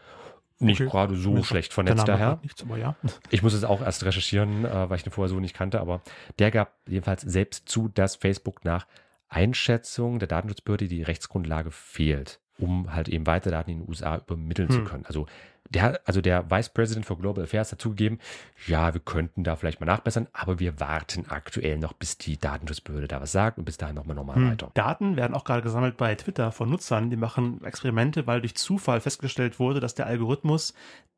nicht 0.58 0.80
okay. 0.80 0.90
gerade 0.90 1.16
so 1.16 1.32
Mir 1.32 1.44
schlecht 1.44 1.72
vernetzt 1.72 2.06
daher. 2.06 2.38
Nichts, 2.42 2.64
ja. 2.76 2.94
Ich 3.30 3.42
muss 3.42 3.54
es 3.54 3.64
auch 3.64 3.82
erst 3.82 4.04
recherchieren, 4.04 4.64
äh, 4.64 4.88
weil 4.88 4.96
ich 4.96 5.02
den 5.02 5.12
vorher 5.12 5.28
so 5.28 5.40
nicht 5.40 5.54
kannte, 5.54 5.80
aber 5.80 6.00
der 6.38 6.50
gab 6.50 6.74
jedenfalls 6.86 7.22
selbst 7.22 7.68
zu, 7.68 7.88
dass 7.88 8.16
Facebook 8.16 8.64
nach 8.64 8.86
Einschätzung 9.28 10.20
der 10.20 10.28
Datenschutzbehörde 10.28 10.86
die 10.86 11.02
Rechtsgrundlage 11.02 11.72
fehlt, 11.72 12.40
um 12.58 12.94
halt 12.94 13.08
eben 13.08 13.26
weitere 13.26 13.52
Daten 13.52 13.70
in 13.70 13.80
den 13.80 13.88
USA 13.88 14.16
übermitteln 14.16 14.68
hm. 14.68 14.74
zu 14.74 14.84
können. 14.84 15.06
Also 15.06 15.26
der, 15.70 16.00
also 16.04 16.20
der 16.20 16.50
Vice 16.50 16.68
President 16.68 17.06
for 17.06 17.18
Global 17.18 17.44
Affairs 17.44 17.72
hat 17.72 17.80
zugegeben, 17.80 18.18
ja, 18.66 18.92
wir 18.92 19.00
könnten 19.00 19.44
da 19.44 19.56
vielleicht 19.56 19.80
mal 19.80 19.86
nachbessern, 19.86 20.28
aber 20.32 20.58
wir 20.60 20.78
warten 20.78 21.24
aktuell 21.28 21.78
noch, 21.78 21.94
bis 21.94 22.18
die 22.18 22.38
Datenschutzbehörde 22.38 23.08
da 23.08 23.20
was 23.20 23.32
sagt 23.32 23.58
und 23.58 23.64
bis 23.64 23.78
dahin 23.78 23.96
nochmal 23.96 24.16
normal 24.16 24.36
hm. 24.36 24.50
weiter. 24.50 24.70
Daten 24.74 25.16
werden 25.16 25.34
auch 25.34 25.44
gerade 25.44 25.62
gesammelt 25.62 25.96
bei 25.96 26.14
Twitter 26.14 26.52
von 26.52 26.70
Nutzern, 26.70 27.10
die 27.10 27.16
machen 27.16 27.64
Experimente, 27.64 28.26
weil 28.26 28.40
durch 28.40 28.54
Zufall 28.54 29.00
festgestellt 29.00 29.58
wurde, 29.58 29.80
dass 29.80 29.94
der 29.94 30.06
Algorithmus, 30.06 30.74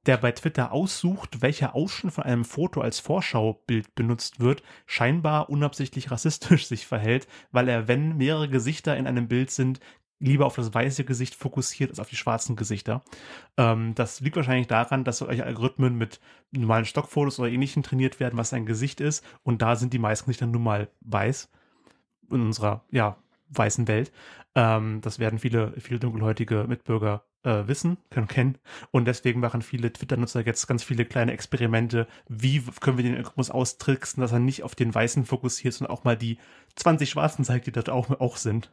der 0.06 0.16
bei 0.16 0.30
Twitter 0.32 0.72
aussucht, 0.72 1.42
welcher 1.42 1.74
Ausschnitt 1.74 2.14
von 2.14 2.24
einem 2.24 2.44
Foto 2.44 2.80
als 2.80 3.00
Vorschaubild 3.00 3.94
benutzt 3.96 4.38
wird, 4.38 4.62
scheinbar 4.86 5.50
unabsichtlich 5.50 6.10
rassistisch 6.10 6.66
sich 6.68 6.86
verhält, 6.86 7.26
weil 7.50 7.68
er, 7.68 7.88
wenn 7.88 8.16
mehrere 8.16 8.48
Gesichter 8.48 8.96
in 8.96 9.06
einem 9.06 9.26
Bild 9.26 9.50
sind, 9.50 9.80
lieber 10.18 10.46
auf 10.46 10.56
das 10.56 10.72
weiße 10.72 11.04
Gesicht 11.04 11.34
fokussiert 11.34 11.90
als 11.90 12.00
auf 12.00 12.08
die 12.08 12.16
schwarzen 12.16 12.56
Gesichter. 12.56 13.02
Ähm, 13.56 13.94
das 13.94 14.20
liegt 14.20 14.36
wahrscheinlich 14.36 14.66
daran, 14.66 15.04
dass 15.04 15.18
solche 15.18 15.44
Algorithmen 15.44 15.96
mit 15.96 16.20
normalen 16.52 16.84
Stockfotos 16.84 17.38
oder 17.38 17.50
ähnlichem 17.50 17.82
trainiert 17.82 18.18
werden, 18.20 18.38
was 18.38 18.52
ein 18.52 18.66
Gesicht 18.66 19.00
ist. 19.00 19.24
Und 19.42 19.62
da 19.62 19.76
sind 19.76 19.92
die 19.92 19.98
meisten 19.98 20.26
Gesichter 20.26 20.46
nun 20.46 20.62
mal 20.62 20.88
weiß 21.00 21.50
in 22.30 22.40
unserer 22.40 22.84
ja, 22.90 23.16
weißen 23.50 23.88
Welt. 23.88 24.12
Ähm, 24.54 25.00
das 25.02 25.18
werden 25.18 25.38
viele, 25.38 25.74
viele 25.78 26.00
dunkelhäutige 26.00 26.64
Mitbürger 26.66 27.24
äh, 27.42 27.66
wissen, 27.66 27.98
können 28.10 28.26
kennen. 28.26 28.58
Und 28.90 29.04
deswegen 29.04 29.40
machen 29.40 29.62
viele 29.62 29.92
Twitter-Nutzer 29.92 30.44
jetzt 30.46 30.66
ganz 30.66 30.82
viele 30.82 31.04
kleine 31.04 31.32
Experimente. 31.32 32.08
Wie 32.28 32.62
können 32.80 32.96
wir 32.96 33.04
den 33.04 33.16
Algorithmus 33.16 33.50
austricksen, 33.50 34.22
dass 34.22 34.32
er 34.32 34.38
nicht 34.38 34.62
auf 34.62 34.74
den 34.74 34.94
Weißen 34.94 35.26
fokussiert, 35.26 35.74
sondern 35.74 35.94
auch 35.94 36.04
mal 36.04 36.16
die 36.16 36.38
20 36.76 37.10
Schwarzen 37.10 37.44
zeigt, 37.44 37.66
die 37.66 37.72
dort 37.72 37.90
auch, 37.90 38.10
auch 38.18 38.36
sind 38.36 38.70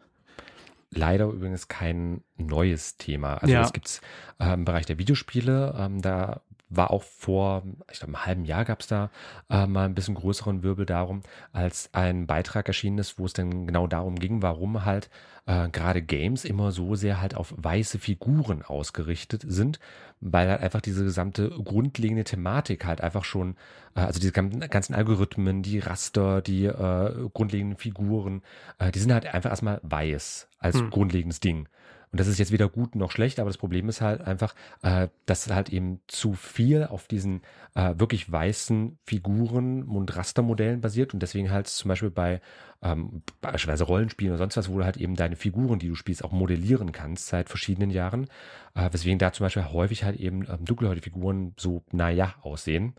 leider 0.95 1.25
übrigens 1.25 1.67
kein 1.67 2.23
neues 2.37 2.97
Thema. 2.97 3.35
Also 3.35 3.53
ja. 3.53 3.61
das 3.61 3.73
gibt 3.73 3.87
es 3.87 4.01
äh, 4.39 4.53
im 4.53 4.65
Bereich 4.65 4.85
der 4.85 4.97
Videospiele. 4.97 5.75
Ähm, 5.77 6.01
da 6.01 6.41
war 6.75 6.91
auch 6.91 7.03
vor, 7.03 7.63
ich 7.91 7.99
glaube, 7.99 8.15
einem 8.15 8.25
halben 8.25 8.45
Jahr 8.45 8.65
gab 8.65 8.81
es 8.81 8.87
da 8.87 9.09
äh, 9.49 9.65
mal 9.65 9.85
ein 9.85 9.95
bisschen 9.95 10.15
größeren 10.15 10.63
Wirbel 10.63 10.85
darum, 10.85 11.23
als 11.51 11.89
ein 11.93 12.27
Beitrag 12.27 12.67
erschienen 12.67 12.97
ist, 12.97 13.19
wo 13.19 13.25
es 13.25 13.33
dann 13.33 13.67
genau 13.67 13.87
darum 13.87 14.15
ging, 14.15 14.41
warum 14.41 14.85
halt 14.85 15.09
äh, 15.45 15.69
gerade 15.69 16.01
Games 16.01 16.45
immer 16.45 16.71
so 16.71 16.95
sehr 16.95 17.21
halt 17.21 17.35
auf 17.35 17.53
weiße 17.57 17.99
Figuren 17.99 18.61
ausgerichtet 18.63 19.43
sind, 19.45 19.79
weil 20.21 20.49
halt 20.49 20.61
einfach 20.61 20.81
diese 20.81 21.03
gesamte 21.03 21.49
grundlegende 21.49 22.23
Thematik 22.23 22.85
halt 22.85 23.01
einfach 23.01 23.25
schon, 23.25 23.55
äh, 23.95 24.01
also 24.01 24.19
diese 24.19 24.31
ganzen 24.31 24.95
Algorithmen, 24.95 25.61
die 25.61 25.79
Raster, 25.79 26.41
die 26.41 26.65
äh, 26.65 27.29
grundlegenden 27.33 27.77
Figuren, 27.77 28.41
äh, 28.79 28.91
die 28.91 28.99
sind 28.99 29.11
halt 29.11 29.25
einfach 29.25 29.49
erstmal 29.49 29.79
weiß 29.83 30.47
als 30.59 30.77
hm. 30.77 30.89
grundlegendes 30.89 31.39
Ding. 31.39 31.67
Und 32.13 32.19
das 32.19 32.27
ist 32.27 32.37
jetzt 32.37 32.51
weder 32.51 32.69
gut 32.69 32.93
noch 32.93 33.09
schlecht, 33.09 33.39
aber 33.39 33.49
das 33.49 33.57
Problem 33.57 33.89
ist 33.89 33.99
halt 33.99 34.21
einfach, 34.21 34.53
äh, 34.83 35.07
dass 35.25 35.49
halt 35.49 35.69
eben 35.69 35.99
zu 36.05 36.33
viel 36.33 36.83
auf 36.83 37.07
diesen 37.07 37.41
äh, 37.73 37.95
wirklich 37.97 38.31
weißen 38.31 38.99
Figuren 39.03 39.81
und 39.81 40.15
Rastermodellen 40.15 40.79
basiert 40.79 41.15
und 41.15 41.23
deswegen 41.23 41.49
halt 41.49 41.65
zum 41.65 41.89
Beispiel 41.89 42.11
bei 42.11 42.39
ähm, 42.83 43.23
beispielsweise 43.41 43.85
Rollenspielen 43.85 44.33
oder 44.33 44.37
sonst 44.37 44.57
was, 44.57 44.69
wo 44.69 44.77
du 44.77 44.85
halt 44.85 44.97
eben 44.97 45.15
deine 45.15 45.35
Figuren, 45.35 45.79
die 45.79 45.87
du 45.87 45.95
spielst, 45.95 46.23
auch 46.23 46.31
modellieren 46.31 46.91
kannst 46.91 47.29
seit 47.29 47.49
verschiedenen 47.49 47.89
Jahren, 47.89 48.27
äh, 48.75 48.89
weswegen 48.91 49.17
da 49.17 49.33
zum 49.33 49.45
Beispiel 49.45 49.71
häufig 49.71 50.03
halt 50.03 50.19
eben 50.19 50.43
ähm, 50.43 50.65
dunkelhäutige 50.65 51.05
Figuren 51.05 51.55
so 51.57 51.83
naja 51.91 52.35
aussehen. 52.43 52.93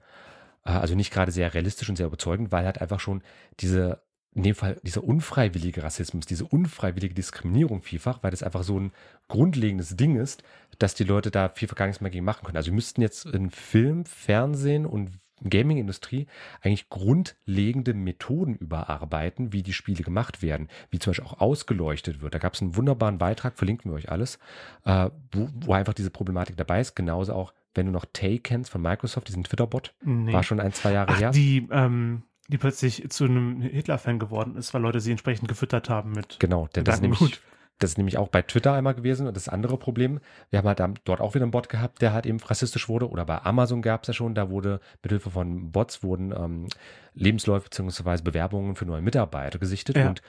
Äh, 0.64 0.70
also 0.70 0.96
nicht 0.96 1.12
gerade 1.12 1.30
sehr 1.30 1.54
realistisch 1.54 1.88
und 1.88 1.94
sehr 1.94 2.06
überzeugend, 2.06 2.50
weil 2.50 2.64
halt 2.64 2.80
einfach 2.80 2.98
schon 2.98 3.22
diese 3.60 4.00
in 4.34 4.42
dem 4.42 4.54
Fall 4.54 4.80
dieser 4.82 5.04
unfreiwillige 5.04 5.82
Rassismus, 5.82 6.26
diese 6.26 6.44
unfreiwillige 6.44 7.14
Diskriminierung 7.14 7.82
vielfach, 7.82 8.22
weil 8.22 8.32
das 8.32 8.42
einfach 8.42 8.64
so 8.64 8.78
ein 8.78 8.92
grundlegendes 9.28 9.96
Ding 9.96 10.16
ist, 10.16 10.42
dass 10.78 10.94
die 10.94 11.04
Leute 11.04 11.30
da 11.30 11.48
vielfach 11.48 11.76
gar 11.76 11.86
nichts 11.86 12.00
mehr 12.00 12.10
gegen 12.10 12.24
machen 12.24 12.44
können. 12.44 12.56
Also 12.56 12.70
wir 12.70 12.74
müssten 12.74 13.00
jetzt 13.00 13.26
in 13.26 13.50
Film, 13.50 14.04
Fernsehen 14.04 14.86
und 14.86 15.12
Gaming-Industrie 15.48 16.26
eigentlich 16.62 16.88
grundlegende 16.88 17.94
Methoden 17.94 18.54
überarbeiten, 18.56 19.52
wie 19.52 19.62
die 19.62 19.72
Spiele 19.72 20.02
gemacht 20.02 20.42
werden, 20.42 20.68
wie 20.90 20.98
zum 20.98 21.10
Beispiel 21.10 21.26
auch 21.26 21.40
ausgeleuchtet 21.40 22.20
wird. 22.20 22.34
Da 22.34 22.38
gab 22.38 22.54
es 22.54 22.62
einen 22.62 22.76
wunderbaren 22.76 23.18
Beitrag, 23.18 23.56
verlinken 23.56 23.90
wir 23.90 23.96
euch 23.96 24.10
alles, 24.10 24.38
äh, 24.84 25.10
wo, 25.32 25.48
wo 25.54 25.72
einfach 25.74 25.94
diese 25.94 26.10
Problematik 26.10 26.56
dabei 26.56 26.80
ist. 26.80 26.96
Genauso 26.96 27.34
auch, 27.34 27.52
wenn 27.74 27.86
du 27.86 27.92
noch 27.92 28.06
Tay 28.12 28.38
kennst 28.38 28.70
von 28.70 28.82
Microsoft, 28.82 29.28
diesen 29.28 29.44
Twitter-Bot, 29.44 29.94
nee. 30.02 30.32
war 30.32 30.42
schon 30.42 30.60
ein, 30.60 30.72
zwei 30.72 30.92
Jahre 30.92 31.12
Ach, 31.12 31.20
her. 31.20 31.30
Die, 31.30 31.68
ähm, 31.70 32.22
die 32.48 32.58
plötzlich 32.58 33.08
zu 33.10 33.24
einem 33.24 33.60
Hitler-Fan 33.60 34.18
geworden 34.18 34.56
ist, 34.56 34.74
weil 34.74 34.82
Leute 34.82 35.00
sie 35.00 35.10
entsprechend 35.10 35.48
gefüttert 35.48 35.88
haben 35.88 36.12
mit. 36.12 36.38
Genau, 36.40 36.68
denn 36.74 36.84
das 36.84 36.96
ist, 36.96 37.00
nämlich, 37.00 37.20
das 37.78 37.90
ist 37.90 37.98
nämlich 37.98 38.18
auch 38.18 38.28
bei 38.28 38.42
Twitter 38.42 38.72
einmal 38.72 38.94
gewesen 38.94 39.26
und 39.26 39.36
das 39.36 39.48
andere 39.48 39.78
Problem. 39.78 40.20
Wir 40.50 40.58
haben 40.58 40.68
halt 40.68 41.00
dort 41.04 41.20
auch 41.20 41.34
wieder 41.34 41.44
einen 41.44 41.52
Bot 41.52 41.68
gehabt, 41.68 42.02
der 42.02 42.12
halt 42.12 42.26
eben 42.26 42.38
rassistisch 42.40 42.88
wurde. 42.88 43.08
Oder 43.08 43.24
bei 43.24 43.42
Amazon 43.42 43.80
gab 43.82 44.02
es 44.02 44.08
ja 44.08 44.14
schon, 44.14 44.34
da 44.34 44.50
wurde 44.50 44.80
mithilfe 45.02 45.30
von 45.30 45.72
Bots 45.72 46.02
wurden 46.02 46.32
ähm, 46.32 46.68
Lebensläufe 47.14 47.68
bzw. 47.70 48.22
Bewerbungen 48.22 48.76
für 48.76 48.84
neue 48.84 49.02
Mitarbeiter 49.02 49.58
gesichtet 49.58 49.96
ja. 49.96 50.08
und 50.08 50.20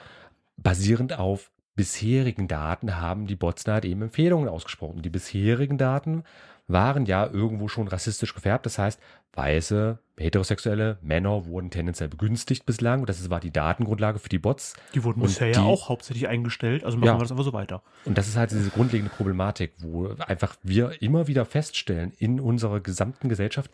basierend 0.56 1.18
auf 1.18 1.50
bisherigen 1.74 2.48
Daten 2.48 2.96
haben 2.96 3.26
die 3.26 3.36
Bots 3.36 3.64
da 3.64 3.74
halt 3.74 3.84
eben 3.84 4.00
Empfehlungen 4.00 4.48
ausgesprochen. 4.48 5.02
Die 5.02 5.10
bisherigen 5.10 5.76
Daten 5.76 6.24
waren 6.68 7.06
ja 7.06 7.26
irgendwo 7.26 7.68
schon 7.68 7.88
rassistisch 7.88 8.34
gefärbt. 8.34 8.66
Das 8.66 8.78
heißt, 8.78 9.00
weiße, 9.32 9.98
heterosexuelle 10.16 10.98
Männer 11.02 11.46
wurden 11.46 11.70
tendenziell 11.70 12.08
begünstigt 12.08 12.66
bislang. 12.66 13.06
Das 13.06 13.28
war 13.30 13.40
die 13.40 13.52
Datengrundlage 13.52 14.18
für 14.18 14.28
die 14.28 14.38
Bots. 14.38 14.74
Die 14.94 15.04
wurden 15.04 15.20
bisher 15.20 15.50
ja 15.50 15.62
auch 15.62 15.88
hauptsächlich 15.88 16.26
eingestellt, 16.28 16.84
also 16.84 16.96
machen 16.96 17.06
ja. 17.06 17.16
wir 17.16 17.20
das 17.20 17.30
einfach 17.30 17.44
so 17.44 17.52
weiter. 17.52 17.82
Und 18.04 18.18
das 18.18 18.28
ist 18.28 18.36
halt 18.36 18.50
diese 18.50 18.70
grundlegende 18.70 19.14
Problematik, 19.14 19.74
wo 19.78 20.08
einfach 20.26 20.56
wir 20.62 21.02
immer 21.02 21.26
wieder 21.26 21.44
feststellen 21.44 22.12
in 22.18 22.40
unserer 22.40 22.80
gesamten 22.80 23.28
Gesellschaft, 23.28 23.70